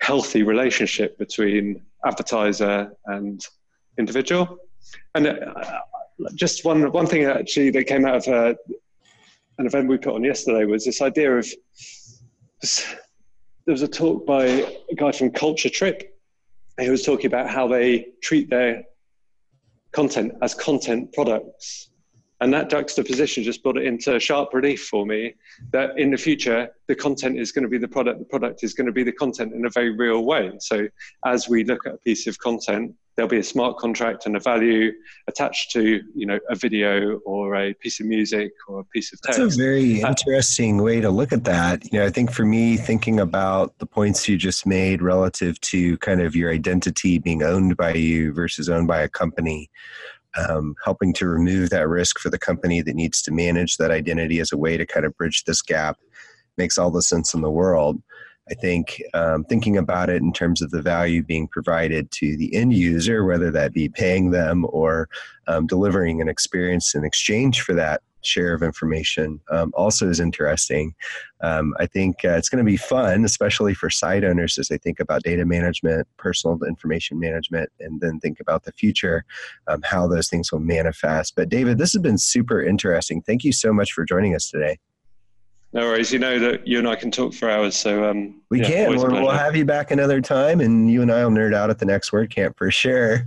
healthy 0.00 0.42
relationship 0.42 1.18
between 1.18 1.80
advertiser 2.04 2.92
and 3.06 3.44
individual. 3.98 4.58
And 5.14 5.26
uh, 5.26 5.80
just 6.34 6.64
one 6.64 6.90
one 6.92 7.06
thing 7.06 7.24
actually 7.24 7.70
that 7.70 7.84
came 7.84 8.04
out 8.04 8.16
of 8.16 8.28
uh, 8.28 8.54
an 9.58 9.66
event 9.66 9.88
we 9.88 9.98
put 9.98 10.14
on 10.14 10.24
yesterday 10.24 10.64
was 10.64 10.84
this 10.84 11.02
idea 11.02 11.36
of 11.36 11.48
this, 12.60 12.94
there 13.66 13.72
was 13.72 13.82
a 13.82 13.88
talk 13.88 14.26
by 14.26 14.44
a 14.44 14.94
guy 14.96 15.12
from 15.12 15.30
Culture 15.30 15.68
Trip. 15.68 16.17
He 16.78 16.90
was 16.90 17.02
talking 17.02 17.26
about 17.26 17.50
how 17.50 17.66
they 17.66 18.06
treat 18.22 18.50
their 18.50 18.84
content 19.92 20.32
as 20.42 20.54
content 20.54 21.12
products 21.12 21.90
and 22.40 22.52
that 22.52 22.70
juxtaposition 22.70 23.42
just 23.42 23.62
brought 23.62 23.76
it 23.76 23.84
into 23.84 24.18
sharp 24.20 24.54
relief 24.54 24.86
for 24.86 25.04
me 25.04 25.34
that 25.72 25.98
in 25.98 26.10
the 26.10 26.16
future, 26.16 26.68
the 26.86 26.94
content 26.94 27.38
is 27.38 27.50
going 27.50 27.64
to 27.64 27.68
be 27.68 27.78
the 27.78 27.88
product, 27.88 28.20
the 28.20 28.24
product 28.24 28.62
is 28.62 28.74
going 28.74 28.86
to 28.86 28.92
be 28.92 29.02
the 29.02 29.12
content 29.12 29.52
in 29.52 29.66
a 29.66 29.70
very 29.70 29.90
real 29.90 30.24
way. 30.24 30.52
So 30.60 30.86
as 31.24 31.48
we 31.48 31.64
look 31.64 31.86
at 31.86 31.94
a 31.94 31.98
piece 31.98 32.26
of 32.26 32.38
content, 32.38 32.94
there'll 33.16 33.28
be 33.28 33.38
a 33.38 33.42
smart 33.42 33.76
contract 33.78 34.26
and 34.26 34.36
a 34.36 34.40
value 34.40 34.92
attached 35.26 35.72
to, 35.72 36.00
you 36.14 36.24
know, 36.24 36.38
a 36.48 36.54
video 36.54 37.16
or 37.26 37.56
a 37.56 37.74
piece 37.74 37.98
of 37.98 38.06
music 38.06 38.52
or 38.68 38.78
a 38.78 38.84
piece 38.84 39.12
of 39.12 39.20
text. 39.20 39.40
That's 39.40 39.56
a 39.56 39.58
very 39.58 40.02
interesting 40.02 40.80
way 40.80 41.00
to 41.00 41.10
look 41.10 41.32
at 41.32 41.42
that. 41.42 41.92
You 41.92 41.98
know, 41.98 42.06
I 42.06 42.10
think 42.10 42.30
for 42.30 42.44
me, 42.44 42.76
thinking 42.76 43.18
about 43.18 43.76
the 43.80 43.86
points 43.86 44.28
you 44.28 44.36
just 44.36 44.64
made 44.64 45.02
relative 45.02 45.60
to 45.62 45.98
kind 45.98 46.20
of 46.20 46.36
your 46.36 46.52
identity 46.52 47.18
being 47.18 47.42
owned 47.42 47.76
by 47.76 47.94
you 47.94 48.32
versus 48.32 48.68
owned 48.68 48.86
by 48.86 49.00
a 49.00 49.08
company 49.08 49.68
um, 50.38 50.74
helping 50.84 51.12
to 51.14 51.28
remove 51.28 51.70
that 51.70 51.88
risk 51.88 52.18
for 52.18 52.30
the 52.30 52.38
company 52.38 52.82
that 52.82 52.94
needs 52.94 53.20
to 53.22 53.32
manage 53.32 53.76
that 53.76 53.90
identity 53.90 54.40
as 54.40 54.52
a 54.52 54.56
way 54.56 54.76
to 54.76 54.86
kind 54.86 55.06
of 55.06 55.16
bridge 55.16 55.44
this 55.44 55.62
gap 55.62 55.98
makes 56.56 56.78
all 56.78 56.90
the 56.90 57.02
sense 57.02 57.34
in 57.34 57.40
the 57.40 57.50
world. 57.50 58.02
I 58.50 58.54
think 58.54 59.02
um, 59.12 59.44
thinking 59.44 59.76
about 59.76 60.08
it 60.08 60.22
in 60.22 60.32
terms 60.32 60.62
of 60.62 60.70
the 60.70 60.80
value 60.80 61.22
being 61.22 61.48
provided 61.48 62.10
to 62.12 62.36
the 62.36 62.54
end 62.54 62.72
user, 62.72 63.24
whether 63.24 63.50
that 63.50 63.74
be 63.74 63.88
paying 63.88 64.30
them 64.30 64.66
or 64.70 65.08
um, 65.46 65.66
delivering 65.66 66.22
an 66.22 66.28
experience 66.28 66.94
in 66.94 67.04
exchange 67.04 67.60
for 67.60 67.74
that 67.74 68.00
share 68.22 68.54
of 68.54 68.62
information 68.62 69.40
um, 69.50 69.72
also 69.74 70.08
is 70.08 70.20
interesting. 70.20 70.94
Um, 71.40 71.74
I 71.78 71.86
think 71.86 72.24
uh, 72.24 72.30
it's 72.30 72.48
going 72.48 72.64
to 72.64 72.70
be 72.70 72.76
fun, 72.76 73.24
especially 73.24 73.74
for 73.74 73.90
site 73.90 74.24
owners 74.24 74.58
as 74.58 74.68
they 74.68 74.78
think 74.78 75.00
about 75.00 75.22
data 75.22 75.44
management, 75.44 76.06
personal 76.16 76.58
information 76.64 77.18
management, 77.20 77.70
and 77.80 78.00
then 78.00 78.20
think 78.20 78.40
about 78.40 78.64
the 78.64 78.72
future, 78.72 79.24
um, 79.68 79.82
how 79.82 80.06
those 80.08 80.28
things 80.28 80.50
will 80.50 80.60
manifest. 80.60 81.36
But 81.36 81.48
David, 81.48 81.78
this 81.78 81.92
has 81.92 82.02
been 82.02 82.18
super 82.18 82.62
interesting. 82.62 83.22
Thank 83.22 83.44
you 83.44 83.52
so 83.52 83.72
much 83.72 83.92
for 83.92 84.04
joining 84.04 84.34
us 84.34 84.50
today. 84.50 84.78
No 85.74 85.82
worries. 85.82 86.10
You 86.12 86.18
know 86.18 86.38
that 86.38 86.66
you 86.66 86.78
and 86.78 86.88
I 86.88 86.96
can 86.96 87.10
talk 87.10 87.34
for 87.34 87.50
hours, 87.50 87.76
so 87.76 88.08
um, 88.08 88.40
we 88.48 88.60
yeah, 88.60 88.68
can. 88.68 88.96
We'll, 88.96 89.06
we'll, 89.10 89.30
have 89.30 89.54
you 89.54 89.66
back 89.66 89.90
another 89.90 90.22
time, 90.22 90.60
and 90.60 90.90
you 90.90 91.02
and 91.02 91.12
I 91.12 91.22
will 91.24 91.30
nerd 91.30 91.54
out 91.54 91.68
at 91.68 91.78
the 91.78 91.84
next 91.84 92.10
WordCamp 92.10 92.56
for 92.56 92.70
sure. 92.70 93.24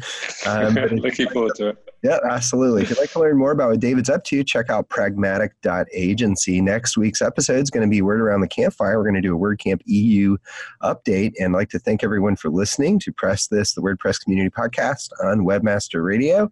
Um, 0.48 0.74
Looking 0.92 1.30
forward 1.30 1.54
to 1.56 1.70
it. 1.70 1.92
Yeah, 2.04 2.18
absolutely. 2.28 2.82
If 2.82 2.90
you'd 2.90 2.98
like 2.98 3.12
to 3.12 3.20
learn 3.20 3.38
more 3.38 3.52
about 3.52 3.70
what 3.70 3.80
David's 3.80 4.10
up 4.10 4.24
to, 4.26 4.44
check 4.44 4.72
out 4.72 4.90
pragmatic.agency. 4.90 6.60
Next 6.60 6.98
week's 6.98 7.22
episode 7.22 7.62
is 7.62 7.70
going 7.70 7.88
to 7.88 7.92
be 7.92 8.02
Word 8.02 8.22
Around 8.22 8.42
the 8.42 8.48
Campfire. 8.48 8.98
We're 8.98 9.04
going 9.04 9.22
to 9.22 9.28
do 9.28 9.36
a 9.36 9.40
WordCamp 9.40 9.82
EU 9.86 10.36
update. 10.82 11.34
And 11.38 11.56
I'd 11.56 11.60
like 11.60 11.70
to 11.70 11.80
thank 11.80 12.04
everyone 12.04 12.38
for 12.38 12.50
listening 12.50 12.98
to 13.02 13.12
Press 13.12 13.48
This, 13.48 13.76
the 13.76 13.82
WordPress 13.82 14.20
Community 14.20 14.50
Podcast 14.50 15.12
on 15.24 15.42
Webmaster 15.42 16.04
Radio. 16.04 16.52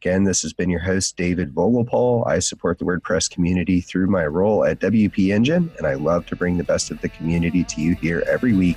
Again, 0.00 0.22
this 0.22 0.42
has 0.42 0.52
been 0.52 0.70
your 0.70 0.80
host, 0.80 1.16
David 1.16 1.52
Vogelpohl. 1.52 2.24
I 2.24 2.38
support 2.38 2.78
the 2.78 2.84
WordPress 2.84 3.28
community 3.28 3.80
through 3.80 4.06
my 4.06 4.26
role 4.26 4.64
at 4.64 4.78
WP 4.78 5.34
Engine, 5.34 5.72
and 5.76 5.88
I 5.88 5.94
love 5.94 6.24
to 6.26 6.36
bring 6.36 6.56
the 6.56 6.62
best 6.62 6.92
of 6.92 7.00
the 7.00 7.08
community 7.08 7.64
to 7.64 7.80
you 7.80 7.96
here 7.96 8.22
every 8.28 8.52
week 8.52 8.76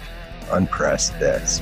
on 0.50 0.66
Press 0.66 1.12
This. 1.12 1.62